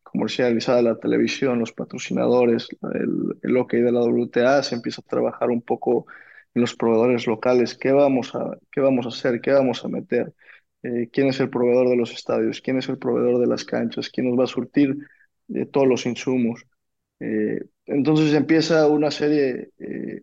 comercializada 0.02 0.82
la 0.82 0.98
televisión, 0.98 1.58
los 1.58 1.72
patrocinadores, 1.72 2.68
el, 2.94 3.38
el 3.42 3.56
OK 3.56 3.72
de 3.74 3.92
la 3.92 4.00
WTA, 4.00 4.62
se 4.62 4.74
empieza 4.74 5.02
a 5.02 5.08
trabajar 5.08 5.50
un 5.50 5.62
poco 5.62 6.06
en 6.54 6.62
los 6.62 6.74
proveedores 6.74 7.26
locales, 7.26 7.76
qué 7.76 7.92
vamos 7.92 8.34
a, 8.34 8.58
qué 8.72 8.80
vamos 8.80 9.06
a 9.06 9.10
hacer, 9.10 9.40
qué 9.40 9.52
vamos 9.52 9.84
a 9.84 9.88
meter, 9.88 10.34
eh, 10.82 11.08
quién 11.12 11.28
es 11.28 11.40
el 11.40 11.50
proveedor 11.50 11.88
de 11.88 11.96
los 11.96 12.12
estadios, 12.12 12.60
quién 12.60 12.78
es 12.78 12.88
el 12.88 12.98
proveedor 12.98 13.40
de 13.40 13.46
las 13.46 13.64
canchas, 13.64 14.10
quién 14.10 14.28
nos 14.30 14.38
va 14.38 14.44
a 14.44 14.46
surtir 14.46 14.96
de 15.46 15.66
todos 15.66 15.86
los 15.88 16.06
insumos. 16.06 16.64
Eh, 17.20 17.60
entonces 17.86 18.34
empieza 18.34 18.86
una 18.88 19.10
serie 19.10 19.70
eh, 19.78 20.22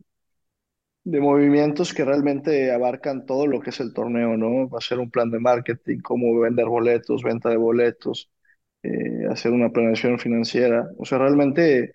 de 1.05 1.21
movimientos 1.21 1.93
que 1.95 2.05
realmente 2.05 2.71
abarcan 2.73 3.25
todo 3.27 3.47
lo 3.47 3.61
que 3.61 3.71
es 3.71 3.81
el 3.81 3.93
torneo, 3.93 4.37
¿no? 4.37 4.69
Va 4.69 4.79
a 4.79 4.81
ser 4.81 4.99
un 4.99 5.11
plan 5.11 5.31
de 5.31 5.39
marketing, 5.39 5.99
cómo 6.01 6.39
vender 6.41 6.67
boletos, 6.67 7.23
venta 7.23 7.49
de 7.51 7.57
boletos, 7.57 8.31
eh, 8.83 9.25
hacer 9.31 9.51
una 9.51 9.71
planeación 9.71 10.19
financiera. 10.19 10.89
O 10.97 11.05
sea, 11.05 11.19
realmente 11.19 11.85
eh, 11.85 11.91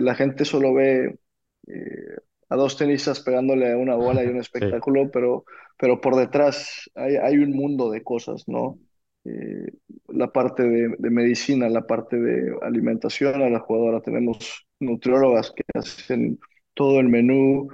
la 0.00 0.14
gente 0.14 0.44
solo 0.44 0.74
ve 0.74 1.18
eh, 1.66 2.16
a 2.48 2.56
dos 2.56 2.76
tenistas 2.76 3.20
pegándole 3.20 3.72
a 3.72 3.76
una 3.78 3.96
bola 3.96 4.22
y 4.24 4.28
un 4.28 4.38
Sí, 4.60 4.66
espectáculo, 4.66 5.10
pero, 5.10 5.44
pero 5.78 6.00
por 6.00 6.16
detrás 6.16 6.90
hay, 6.94 7.16
hay 7.16 7.38
un 7.38 7.50
mundo 7.52 7.90
de 7.90 8.02
cosas, 8.02 8.44
¿no? 8.48 8.78
Eh, 9.24 9.72
la 10.08 10.30
parte 10.32 10.62
de, 10.64 10.94
de 10.98 11.10
medicina, 11.10 11.68
la 11.68 11.86
parte 11.86 12.16
de 12.18 12.54
alimentación 12.62 13.42
a 13.42 13.48
la 13.50 13.60
jugadora. 13.60 14.00
Tenemos 14.02 14.66
nutriólogas 14.80 15.52
que 15.52 15.62
hacen 15.74 16.38
todo 16.74 17.00
el 17.00 17.08
menú, 17.08 17.68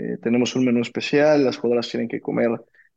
eh, 0.00 0.18
tenemos 0.22 0.56
un 0.56 0.64
menú 0.66 0.82
especial, 0.82 1.44
las 1.44 1.56
jugadoras 1.58 1.88
tienen 1.90 2.08
que 2.08 2.20
comer, 2.20 2.50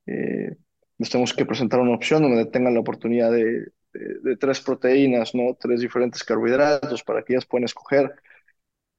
eh, 0.06 0.56
les 0.98 1.10
tenemos 1.10 1.34
que 1.34 1.46
presentar 1.46 1.80
una 1.80 1.96
opción 1.96 2.24
donde 2.24 2.46
tengan 2.48 2.74
la 2.76 2.80
oportunidad 2.82 3.32
de, 3.32 3.46
de- 3.94 4.20
de 4.24 4.38
tres 4.38 4.62
proteínas, 4.62 5.36
¿no? 5.36 5.56
Tres 5.60 5.82
diferentes 5.82 6.24
carbohidratos 6.24 7.04
para 7.04 7.24
que 7.24 7.34
ellas 7.34 7.46
puedan 7.46 7.66
escoger. 7.66 8.13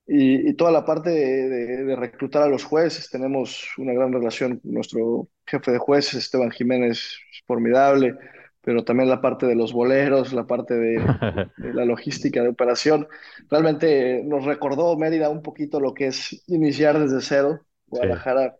Y, 0.06 0.50
y 0.50 0.54
toda 0.54 0.70
la 0.70 0.84
parte 0.84 1.10
de, 1.10 1.48
de- 1.84 1.96
reclutar 1.96 2.42
a 2.42 2.48
los 2.48 2.64
jueces, 2.64 3.08
tenemos 3.10 3.66
una 3.78 3.94
gran 3.94 4.12
relación 4.12 4.58
con 4.58 4.72
nuestro 4.74 5.28
jefe 5.46 5.72
de 5.72 5.78
jueces, 5.78 6.14
Esteban 6.14 6.50
Jiménez, 6.50 6.98
es 7.32 7.42
formidable, 7.46 8.14
pero 8.60 8.84
también 8.84 9.08
la 9.08 9.20
parte 9.22 9.46
de 9.46 9.54
los 9.54 9.72
boleros, 9.72 10.32
la 10.34 10.46
parte 10.46 10.74
de 10.74 11.16
la 11.56 11.84
logística 11.86 12.42
de 12.42 12.48
operación. 12.50 13.08
Realmente 13.50 14.22
nos 14.24 14.44
recordó 14.44 14.96
Mérida 14.98 15.30
un 15.30 15.42
poquito 15.42 15.80
lo 15.80 15.94
que 15.94 16.08
es 16.08 16.42
iniciar 16.48 16.98
desde 16.98 17.20
cero. 17.22 17.60
Sí. 18.00 18.08
Guadalajara, 18.08 18.58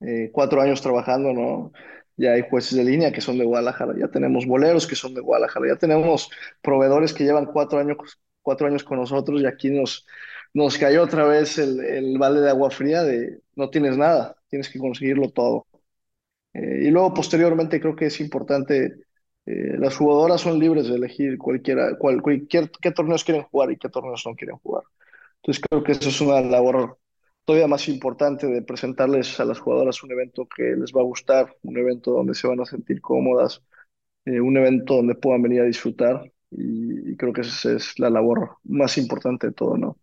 eh, 0.00 0.30
cuatro 0.32 0.60
años 0.60 0.82
trabajando, 0.82 1.32
¿no? 1.32 1.72
Ya 2.16 2.32
hay 2.32 2.42
jueces 2.48 2.76
de 2.78 2.84
línea 2.84 3.12
que 3.12 3.20
son 3.20 3.38
de 3.38 3.44
Guadalajara, 3.44 3.94
ya 3.98 4.08
tenemos 4.08 4.46
boleros 4.46 4.86
que 4.86 4.94
son 4.96 5.14
de 5.14 5.20
Guadalajara, 5.20 5.68
ya 5.68 5.76
tenemos 5.76 6.30
proveedores 6.62 7.12
que 7.12 7.24
llevan 7.24 7.46
cuatro 7.46 7.78
años, 7.80 7.96
cuatro 8.42 8.66
años 8.68 8.84
con 8.84 8.98
nosotros 8.98 9.40
y 9.42 9.46
aquí 9.46 9.70
nos, 9.70 10.06
nos 10.52 10.78
cayó 10.78 11.02
otra 11.02 11.24
vez 11.26 11.58
el, 11.58 11.80
el 11.84 12.18
balde 12.18 12.40
de 12.42 12.50
agua 12.50 12.70
fría 12.70 13.02
de 13.02 13.40
no 13.56 13.70
tienes 13.70 13.96
nada, 13.96 14.36
tienes 14.48 14.68
que 14.70 14.78
conseguirlo 14.78 15.30
todo. 15.30 15.66
Eh, 16.52 16.84
y 16.84 16.90
luego 16.90 17.14
posteriormente 17.14 17.80
creo 17.80 17.96
que 17.96 18.06
es 18.06 18.20
importante, 18.20 18.86
eh, 19.46 19.76
las 19.78 19.96
jugadoras 19.96 20.40
son 20.40 20.58
libres 20.58 20.88
de 20.88 20.94
elegir 20.96 21.38
cualquiera, 21.38 21.96
cual, 21.98 22.22
cualquier, 22.22 22.70
qué 22.80 22.90
torneos 22.92 23.24
quieren 23.24 23.44
jugar 23.44 23.72
y 23.72 23.76
qué 23.78 23.88
torneos 23.88 24.22
no 24.26 24.34
quieren 24.36 24.56
jugar. 24.58 24.84
Entonces 25.36 25.64
creo 25.68 25.82
que 25.84 25.92
eso 25.92 26.08
es 26.08 26.20
una 26.20 26.40
labor 26.42 26.98
todavía 27.44 27.68
más 27.68 27.88
importante 27.88 28.46
de 28.46 28.62
presentarles 28.62 29.38
a 29.40 29.44
las 29.44 29.58
jugadoras 29.58 30.02
un 30.02 30.12
evento 30.12 30.46
que 30.48 30.62
les 30.76 30.92
va 30.92 31.00
a 31.00 31.04
gustar, 31.04 31.54
un 31.62 31.76
evento 31.76 32.12
donde 32.12 32.34
se 32.34 32.48
van 32.48 32.60
a 32.60 32.64
sentir 32.64 33.00
cómodas, 33.00 33.62
eh, 34.24 34.40
un 34.40 34.56
evento 34.56 34.96
donde 34.96 35.14
puedan 35.14 35.42
venir 35.42 35.60
a 35.60 35.64
disfrutar 35.64 36.30
y, 36.50 37.16
creo 37.16 37.32
que 37.32 37.42
esa 37.42 37.72
es 37.72 37.98
la 37.98 38.10
labor 38.10 38.56
más 38.64 38.96
importante 38.98 39.48
de 39.48 39.52
todo, 39.52 39.76
¿no? 39.76 39.98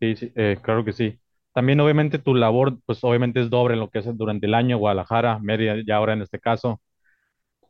Sí, 0.00 0.16
sí, 0.16 0.32
eh, 0.34 0.58
claro 0.62 0.84
que 0.84 0.92
sí. 0.92 1.18
También 1.52 1.80
obviamente 1.80 2.18
tu 2.18 2.34
labor, 2.34 2.78
pues 2.84 3.02
obviamente 3.04 3.40
es 3.40 3.48
doble 3.48 3.74
en 3.74 3.80
lo 3.80 3.90
que 3.90 4.00
es 4.00 4.16
durante 4.16 4.46
el 4.46 4.54
año, 4.54 4.78
Guadalajara, 4.78 5.38
Mérida, 5.38 5.76
y 5.84 5.90
ahora 5.90 6.14
en 6.14 6.22
este 6.22 6.40
caso. 6.40 6.80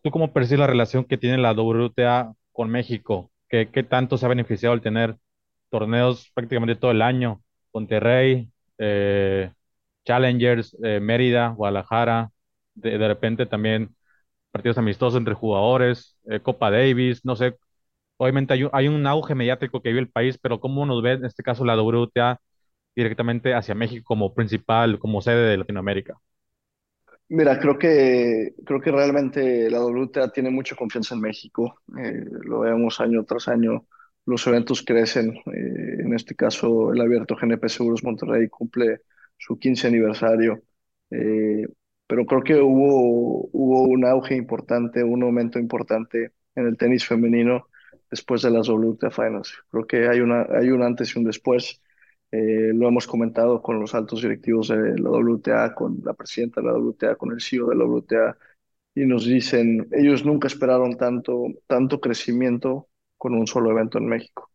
¿Tú 0.03 0.11
cómo 0.11 0.33
percibes 0.33 0.61
la 0.61 0.67
relación 0.67 1.05
que 1.05 1.19
tiene 1.19 1.39
la 1.39 1.53
WTA 1.53 2.35
con 2.53 2.71
México? 2.71 3.31
¿Qué, 3.49 3.71
qué 3.71 3.83
tanto 3.83 4.17
se 4.19 4.27
ha 4.27 4.29
beneficiado 4.29 4.73
al 4.73 4.81
tener 4.83 5.17
torneos 5.71 6.31
prácticamente 6.35 6.77
todo 6.77 6.91
el 6.91 7.03
año? 7.03 7.44
Monterrey, 7.75 8.49
eh, 8.79 9.53
Challengers, 10.05 10.77
eh, 10.83 11.01
Mérida, 11.01 11.49
Guadalajara, 11.49 12.31
de, 12.75 12.99
repente 12.99 13.47
también 13.47 13.95
partidos 14.53 14.79
amistosos 14.79 15.19
entre 15.19 15.35
jugadores, 15.35 16.17
eh, 16.27 16.41
Copa 16.41 16.71
Davis, 16.71 17.25
no 17.25 17.37
sé. 17.37 17.57
Obviamente 18.17 18.55
hay 18.73 18.89
un, 18.89 19.07
auge 19.07 19.35
mediático 19.35 19.83
que 19.83 19.89
vive 19.91 20.01
el 20.01 20.11
país, 20.11 20.39
pero 20.39 20.61
¿cómo 20.61 20.87
nos 20.87 21.03
ve 21.03 21.13
en 21.13 21.25
este 21.25 21.43
caso 21.43 21.65
la 21.65 21.77
WTA 21.77 22.41
directamente 22.95 23.55
hacia 23.55 23.75
México 23.75 24.05
como 24.07 24.35
principal, 24.35 24.99
como 25.01 25.21
sede 25.21 25.51
de 25.51 25.57
Latinoamérica? 25.59 26.19
Mira, 27.29 27.59
creo 27.59 27.79
que, 27.79 28.55
creo 28.65 28.81
que 28.81 28.93
realmente 28.93 29.69
la 29.71 29.81
WTA 29.85 30.29
tiene 30.31 30.51
mucha 30.51 30.77
confianza 30.77 31.15
en 31.15 31.23
México. 31.23 31.81
Lo 31.89 32.61
vemos 32.61 33.01
año 33.01 33.25
tras 33.25 33.49
año, 33.49 33.87
los 34.27 34.47
eventos 34.47 34.83
crecen. 34.83 35.35
Eh, 35.47 36.01
en 36.01 36.15
este 36.15 36.35
caso, 36.35 36.93
el 36.93 37.01
Abierto 37.01 37.37
GNP 37.37 37.69
Seguros 37.69 38.05
Monterrey 38.05 38.49
cumple 38.49 39.03
su 39.37 39.59
15 39.59 39.89
aniversario. 39.89 40.63
Eh, 41.11 41.67
pero 42.07 42.27
creo 42.27 42.43
que 42.43 42.57
hubo, 42.57 43.49
hubo 43.53 43.83
un 43.85 44.05
auge 44.05 44.37
importante, 44.37 45.03
un 45.03 45.23
aumento 45.23 45.59
importante 45.59 46.33
en 46.55 46.67
el 46.67 46.77
tenis 46.77 47.07
femenino 47.07 47.69
después 48.11 48.43
de 48.43 48.51
las 48.51 48.69
WTA 48.69 49.11
Finals. 49.11 49.55
Creo 49.71 49.87
que 49.87 50.09
hay 50.09 50.21
una, 50.21 50.47
hay 50.51 50.71
un 50.71 50.83
antes 50.83 51.15
y 51.15 51.19
un 51.19 51.25
después. 51.25 51.81
Eh, 52.31 52.73
lo 52.75 52.89
hemos 52.89 53.07
comentado 53.07 53.63
con 53.63 53.81
los 53.81 53.95
altos 53.95 54.23
directivos 54.23 54.69
de 54.69 54.99
la 54.99 55.11
WTA, 55.11 55.75
con 55.75 56.01
la 56.05 56.15
presidenta 56.15 56.61
de 56.61 56.67
la 56.67 56.75
WTA, 56.75 57.17
con 57.17 57.33
el 57.33 57.41
CEO 57.41 57.69
de 57.69 57.77
la 57.77 57.85
WTA, 57.85 58.37
y 58.95 59.07
nos 59.07 59.25
dicen, 59.27 59.89
ellos 59.93 60.25
nunca 60.25 60.47
esperaron 60.49 60.97
tanto, 60.97 61.47
tanto 61.67 62.01
crecimiento 62.01 62.89
con 63.25 63.35
un 63.35 63.47
solo 63.47 63.71
evento 63.71 63.97
en 63.97 64.07
México. 64.07 64.51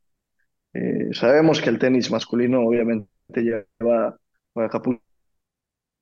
Eh, 0.74 1.10
sabemos 1.14 1.60
que 1.60 1.72
el 1.72 1.80
tenis 1.80 2.12
masculino 2.12 2.62
obviamente 2.68 3.10
lleva, 3.42 4.16
Acapulco 4.54 5.02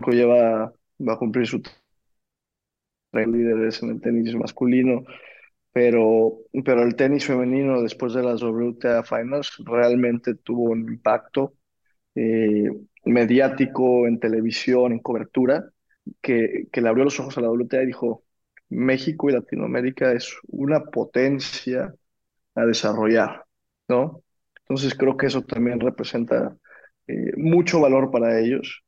lleva, 0.08 0.74
va 1.00 1.14
a 1.14 1.18
cumplir 1.18 1.48
su 1.48 1.62
líderes 3.14 3.82
en 3.84 3.92
el 3.92 4.02
tenis 4.02 4.36
masculino, 4.36 5.06
pero, 5.72 6.40
pero 6.66 6.84
el 6.84 6.98
tenis 6.98 7.26
femenino 7.26 7.82
después 7.82 8.14
de 8.14 8.24
las 8.24 8.42
WTA 8.44 9.04
Finals 9.04 9.64
realmente 9.66 10.36
tuvo 10.36 10.72
un 10.72 10.82
impacto 10.92 11.54
eh, 12.16 12.70
mediático, 13.06 14.08
en 14.08 14.20
televisión, 14.20 14.92
en 14.92 15.00
cobertura, 15.00 15.70
que, 16.22 16.68
que 16.70 16.82
le 16.82 16.90
abrió 16.90 17.06
los 17.06 17.18
ojos 17.22 17.38
a 17.38 17.42
la 17.42 17.50
WTA 17.50 17.84
y 17.84 17.88
dijo, 17.88 18.26
México 18.68 19.30
y 19.30 19.34
Latinoamérica 19.34 20.12
es 20.12 20.36
una 20.50 20.84
potencia 20.84 21.96
a 22.58 22.66
desarrollar, 22.66 23.46
¿no? 23.90 24.24
Entonces 24.62 24.96
creo 24.96 25.18
que 25.18 25.28
eso 25.28 25.44
también 25.44 25.80
representa 25.82 26.58
eh, 27.08 27.34
mucho 27.38 27.82
valor 27.82 28.12
para 28.12 28.40
ellos 28.40 28.84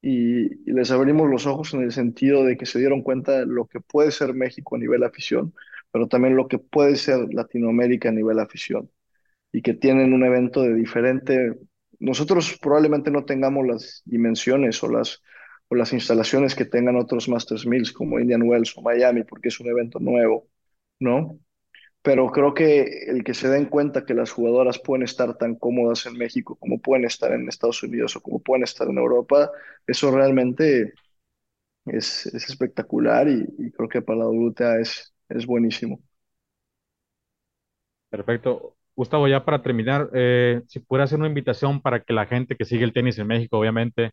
y, 0.00 0.70
y 0.70 0.72
les 0.72 0.90
abrimos 0.90 1.30
los 1.30 1.46
ojos 1.46 1.74
en 1.74 1.82
el 1.82 1.92
sentido 1.92 2.44
de 2.44 2.56
que 2.56 2.66
se 2.66 2.78
dieron 2.80 3.02
cuenta 3.02 3.40
de 3.40 3.46
lo 3.46 3.66
que 3.66 3.80
puede 3.80 4.10
ser 4.12 4.34
México 4.34 4.76
a 4.76 4.78
nivel 4.78 5.04
afición, 5.04 5.54
pero 5.92 6.08
también 6.08 6.36
lo 6.36 6.48
que 6.48 6.58
puede 6.58 6.96
ser 6.96 7.32
Latinoamérica 7.34 8.08
a 8.10 8.12
nivel 8.12 8.40
afición 8.40 8.90
y 9.52 9.62
que 9.62 9.74
tienen 9.74 10.12
un 10.14 10.24
evento 10.24 10.62
de 10.62 10.74
diferente. 10.74 11.54
Nosotros 12.00 12.58
probablemente 12.60 13.10
no 13.10 13.24
tengamos 13.24 13.66
las 13.66 14.02
dimensiones 14.04 14.82
o 14.82 14.88
las, 14.90 15.22
o 15.68 15.74
las 15.74 15.92
instalaciones 15.92 16.54
que 16.54 16.64
tengan 16.64 16.96
otros 16.96 17.28
Masters 17.28 17.66
Mills 17.66 17.92
como 17.92 18.18
Indian 18.20 18.42
Wells 18.42 18.76
o 18.76 18.82
Miami, 18.82 19.24
porque 19.24 19.48
es 19.48 19.60
un 19.60 19.68
evento 19.68 20.00
nuevo, 20.00 20.48
¿no? 21.00 21.38
Pero 22.02 22.28
creo 22.30 22.52
que 22.54 23.04
el 23.08 23.22
que 23.24 23.34
se 23.34 23.48
den 23.48 23.66
cuenta 23.66 24.04
que 24.04 24.14
las 24.14 24.32
jugadoras 24.32 24.78
pueden 24.80 25.04
estar 25.04 25.36
tan 25.38 25.54
cómodas 25.54 26.06
en 26.06 26.18
México 26.18 26.56
como 26.56 26.80
pueden 26.80 27.04
estar 27.04 27.32
en 27.32 27.48
Estados 27.48 27.82
Unidos 27.84 28.16
o 28.16 28.20
como 28.20 28.40
pueden 28.40 28.64
estar 28.64 28.88
en 28.88 28.98
Europa, 28.98 29.50
eso 29.86 30.10
realmente 30.10 30.92
es, 31.86 32.26
es 32.26 32.48
espectacular 32.48 33.28
y, 33.28 33.70
creo 33.72 33.88
que 33.88 34.02
para 34.02 34.20
la 34.20 34.26
WTA 34.26 34.80
es, 34.80 35.14
es 35.28 35.46
buenísimo. 35.46 36.00
Perfecto. 38.10 38.76
Gustavo, 38.94 39.26
ya 39.28 39.44
para 39.44 39.62
terminar, 39.62 40.10
eh, 40.12 40.62
si 40.68 40.80
pudiera 40.80 41.04
hacer 41.04 41.18
una 41.18 41.28
invitación 41.28 41.80
para 41.80 42.02
que 42.02 42.12
la 42.12 42.26
gente 42.26 42.56
que 42.56 42.64
sigue 42.66 42.84
el 42.84 42.92
tenis 42.92 43.18
en 43.18 43.26
México, 43.26 43.58
obviamente, 43.58 44.10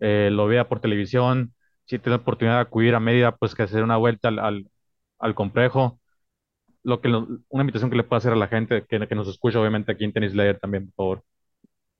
eh, 0.00 0.30
lo 0.32 0.46
vea 0.46 0.68
por 0.68 0.80
televisión, 0.80 1.54
si 1.86 1.98
tiene 1.98 2.16
la 2.18 2.22
oportunidad 2.22 2.56
de 2.56 2.62
acudir 2.62 2.94
a 2.94 3.00
Mérida, 3.00 3.36
pues 3.36 3.54
que 3.54 3.64
hacer 3.64 3.82
una 3.84 3.96
vuelta 3.96 4.28
al, 4.28 4.68
al 5.18 5.34
complejo, 5.34 6.00
lo 6.84 7.00
que 7.00 7.08
una 7.08 7.62
invitación 7.62 7.90
que 7.90 7.96
le 7.96 8.04
pueda 8.04 8.18
hacer 8.18 8.32
a 8.32 8.36
la 8.36 8.48
gente 8.48 8.86
que, 8.88 9.08
que 9.08 9.14
nos 9.16 9.28
escucha, 9.28 9.60
obviamente, 9.60 9.92
aquí 9.92 10.04
en 10.04 10.12
Tenis 10.12 10.34
Layer 10.34 10.58
también, 10.60 10.86
por 10.92 10.94
favor. 11.18 11.24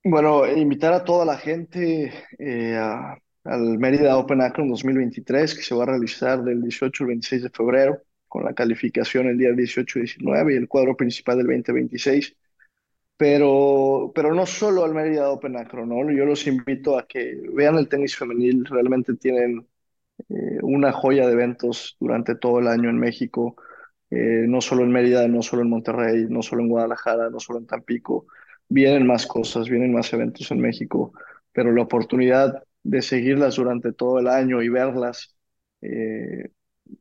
Bueno, 0.06 0.46
invitar 0.46 0.92
a 0.92 1.04
toda 1.04 1.24
la 1.24 1.38
gente 1.38 2.12
eh, 2.38 2.76
a- 2.76 3.16
al 3.44 3.78
Mérida 3.78 4.16
Open 4.18 4.40
Acron 4.42 4.68
2023, 4.68 5.54
que 5.54 5.62
se 5.62 5.74
va 5.74 5.84
a 5.84 5.86
realizar 5.86 6.42
del 6.42 6.62
18 6.62 7.04
al 7.04 7.08
26 7.08 7.42
de 7.42 7.50
febrero, 7.50 8.02
con 8.28 8.44
la 8.44 8.54
calificación 8.54 9.26
el 9.28 9.38
día 9.38 9.52
18 9.52 9.98
y 9.98 10.02
19 10.02 10.54
y 10.54 10.56
el 10.56 10.68
cuadro 10.68 10.96
principal 10.96 11.38
del 11.38 11.46
2026. 11.46 12.36
Pero, 13.16 14.12
pero 14.14 14.34
no 14.34 14.46
solo 14.46 14.84
al 14.84 14.94
Mérida 14.94 15.30
Open 15.30 15.56
Acron, 15.56 15.88
¿no? 15.90 16.10
Yo 16.12 16.24
los 16.26 16.46
invito 16.46 16.98
a 16.98 17.06
que 17.06 17.40
vean 17.54 17.76
el 17.78 17.88
tenis 17.88 18.16
femenil, 18.16 18.64
realmente 18.66 19.14
tienen 19.16 19.66
eh, 20.28 20.58
una 20.62 20.92
joya 20.92 21.26
de 21.26 21.32
eventos 21.32 21.96
durante 22.00 22.34
todo 22.36 22.58
el 22.60 22.68
año 22.68 22.90
en 22.90 22.98
México, 22.98 23.56
eh, 24.14 24.46
no 24.46 24.60
solo 24.60 24.84
en 24.84 24.92
Mérida, 24.92 25.26
no 25.26 25.42
solo 25.42 25.62
en 25.62 25.70
Monterrey, 25.70 26.26
no 26.28 26.40
solo 26.42 26.62
en 26.62 26.68
Guadalajara, 26.68 27.30
no 27.30 27.40
solo 27.40 27.58
en 27.58 27.66
Tampico, 27.66 28.26
vienen 28.68 29.06
más 29.06 29.26
cosas, 29.26 29.68
vienen 29.68 29.92
más 29.92 30.12
eventos 30.12 30.50
en 30.52 30.60
México, 30.60 31.12
pero 31.52 31.72
la 31.72 31.82
oportunidad 31.82 32.62
de 32.84 33.02
seguirlas 33.02 33.56
durante 33.56 33.92
todo 33.92 34.20
el 34.20 34.28
año 34.28 34.62
y 34.62 34.68
verlas, 34.68 35.34
eh, 35.82 36.50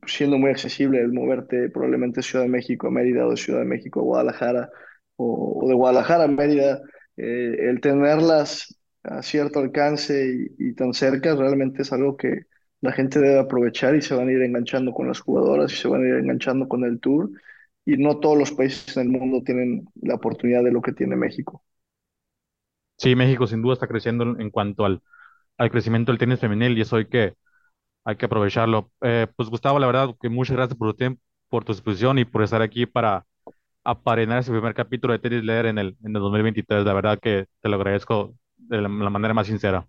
siendo 0.06 0.38
muy 0.38 0.50
accesible 0.50 1.00
el 1.00 1.12
moverte 1.12 1.68
probablemente 1.70 2.16
de 2.16 2.22
Ciudad 2.24 2.44
de 2.44 2.50
México 2.50 2.88
a 2.88 2.90
Mérida 2.90 3.26
o 3.26 3.30
de 3.30 3.36
Ciudad 3.36 3.60
de 3.60 3.66
México 3.66 4.00
a 4.00 4.02
Guadalajara 4.02 4.70
o, 5.16 5.64
de 5.68 5.74
Guadalajara 5.74 6.24
a 6.24 6.28
Mérida, 6.28 6.80
eh, 7.16 7.56
el 7.60 7.80
tenerlas 7.80 8.76
a 9.04 9.22
cierto 9.22 9.60
alcance 9.60 10.48
y 10.58 10.74
tan 10.74 10.94
cerca 10.94 11.36
realmente 11.36 11.82
es 11.82 11.92
algo 11.92 12.16
que 12.16 12.46
la 12.84 12.92
gente 12.92 13.20
debe 13.20 13.40
aprovechar 13.40 13.96
y 13.96 14.02
se 14.02 14.14
van 14.14 14.28
a 14.28 14.32
ir 14.32 14.42
enganchando 14.42 14.92
con 14.94 15.08
las 15.08 15.20
jugadoras 15.20 15.72
y 15.72 15.76
se 15.76 15.88
van 15.88 16.04
a 16.04 16.08
ir 16.08 16.14
enganchando 16.16 16.68
con 16.68 16.84
el 16.84 17.00
tour. 17.00 17.30
Y 17.86 17.96
no 17.98 18.20
todos 18.20 18.38
los 18.38 18.52
países 18.52 18.96
en 18.98 19.04
el 19.14 19.20
mundo 19.20 19.42
tienen 19.44 19.86
la 20.02 20.14
oportunidad 20.16 20.64
de 20.64 20.72
lo 20.72 20.82
que 20.82 20.92
tiene 20.92 21.16
México. 21.16 21.64
Sí, 22.96 23.14
México 23.16 23.46
sin 23.46 23.62
duda 23.62 23.74
está 23.74 23.88
creciendo 23.88 24.24
en 24.38 24.50
cuanto 24.50 24.84
al, 24.84 25.02
al 25.58 25.70
crecimiento 25.70 26.12
del 26.12 26.18
tenis 26.18 26.40
femenil 26.40 26.78
y 26.78 26.82
eso 26.82 26.96
hay 26.96 27.06
que, 27.08 27.34
hay 28.04 28.16
que 28.16 28.26
aprovecharlo. 28.26 28.92
Eh, 29.02 29.28
pues 29.36 29.50
Gustavo, 29.50 29.78
la 29.80 29.86
verdad 29.88 30.16
que 30.20 30.28
muchas 30.30 30.56
gracias 30.56 30.78
por 30.78 30.90
tu 30.92 30.96
tiempo, 30.98 31.22
por 31.50 31.64
tu 31.64 31.72
exposición 31.72 32.18
y 32.18 32.24
por 32.26 32.42
estar 32.44 32.62
aquí 32.62 32.86
para 32.86 33.26
aparenar 33.84 34.40
ese 34.40 34.52
primer 34.52 34.74
capítulo 34.74 35.12
de 35.14 35.20
Tenis 35.20 35.44
Leer 35.44 35.66
en 35.66 35.78
el, 35.78 35.96
en 36.04 36.16
el 36.16 36.22
2023. 36.22 36.84
La 36.86 36.94
verdad 36.94 37.20
que 37.20 37.46
te 37.62 37.68
lo 37.68 37.76
agradezco 37.76 38.34
de 38.58 38.82
la 38.82 38.88
manera 38.88 39.34
más 39.34 39.46
sincera. 39.48 39.88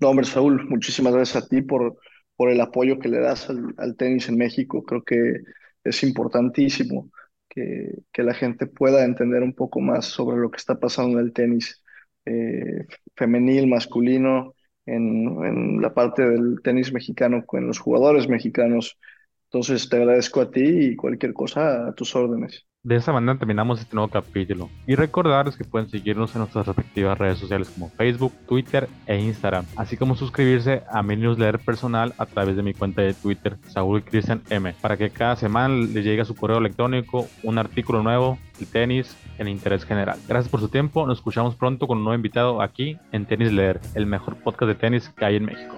No, 0.00 0.10
hombre, 0.10 0.26
Saúl, 0.26 0.66
muchísimas 0.68 1.14
gracias 1.14 1.44
a 1.44 1.48
ti 1.48 1.62
por, 1.62 1.96
por 2.36 2.50
el 2.50 2.60
apoyo 2.60 2.98
que 2.98 3.08
le 3.08 3.20
das 3.20 3.48
al, 3.48 3.74
al 3.78 3.96
tenis 3.96 4.28
en 4.28 4.36
México. 4.36 4.84
Creo 4.84 5.02
que 5.04 5.40
es 5.84 6.02
importantísimo 6.02 7.10
que, 7.48 7.90
que 8.12 8.22
la 8.22 8.34
gente 8.34 8.66
pueda 8.66 9.04
entender 9.04 9.42
un 9.42 9.54
poco 9.54 9.80
más 9.80 10.06
sobre 10.06 10.38
lo 10.38 10.50
que 10.50 10.56
está 10.58 10.78
pasando 10.78 11.18
en 11.18 11.26
el 11.26 11.32
tenis 11.32 11.82
eh, 12.24 12.86
femenil, 13.16 13.68
masculino, 13.68 14.54
en, 14.86 15.42
en 15.44 15.80
la 15.80 15.94
parte 15.94 16.22
del 16.28 16.60
tenis 16.62 16.92
mexicano, 16.92 17.46
con 17.46 17.66
los 17.66 17.78
jugadores 17.78 18.28
mexicanos. 18.28 18.98
Entonces, 19.44 19.88
te 19.88 19.96
agradezco 19.96 20.40
a 20.40 20.50
ti 20.50 20.62
y 20.64 20.96
cualquier 20.96 21.32
cosa 21.32 21.88
a 21.88 21.94
tus 21.94 22.14
órdenes. 22.16 22.66
De 22.84 22.96
esa 22.96 23.14
manera 23.14 23.38
terminamos 23.38 23.80
este 23.80 23.96
nuevo 23.96 24.10
capítulo. 24.10 24.68
Y 24.86 24.94
recordarles 24.94 25.56
que 25.56 25.64
pueden 25.64 25.88
seguirnos 25.88 26.34
en 26.34 26.40
nuestras 26.40 26.66
respectivas 26.66 27.16
redes 27.16 27.38
sociales 27.38 27.70
como 27.70 27.88
Facebook, 27.88 28.34
Twitter 28.46 28.90
e 29.06 29.18
Instagram, 29.18 29.64
así 29.76 29.96
como 29.96 30.14
suscribirse 30.14 30.82
a 30.92 31.02
mi 31.02 31.16
newsletter 31.16 31.60
personal 31.60 32.12
a 32.18 32.26
través 32.26 32.56
de 32.56 32.62
mi 32.62 32.74
cuenta 32.74 33.00
de 33.00 33.14
Twitter, 33.14 33.56
Saúl 33.68 34.04
Cristian 34.04 34.42
M, 34.50 34.74
para 34.82 34.98
que 34.98 35.08
cada 35.08 35.34
semana 35.34 35.74
les 35.74 36.04
llegue 36.04 36.20
a 36.20 36.26
su 36.26 36.36
correo 36.36 36.58
electrónico 36.58 37.26
un 37.42 37.56
artículo 37.56 38.02
nuevo 38.02 38.38
de 38.60 38.66
tenis 38.66 39.16
en 39.38 39.48
interés 39.48 39.86
general. 39.86 40.18
Gracias 40.28 40.50
por 40.50 40.60
su 40.60 40.68
tiempo, 40.68 41.06
nos 41.06 41.18
escuchamos 41.18 41.54
pronto 41.54 41.86
con 41.86 41.96
un 41.96 42.04
nuevo 42.04 42.16
invitado 42.16 42.60
aquí 42.60 42.98
en 43.12 43.24
Tenis 43.24 43.50
Leer, 43.50 43.80
el 43.94 44.04
mejor 44.04 44.36
podcast 44.36 44.68
de 44.68 44.74
tenis 44.74 45.08
que 45.08 45.24
hay 45.24 45.36
en 45.36 45.46
México. 45.46 45.74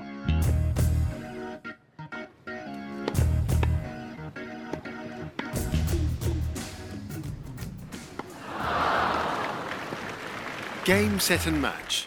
Game, 10.86 11.18
set 11.18 11.48
and 11.48 11.60
match. 11.60 12.06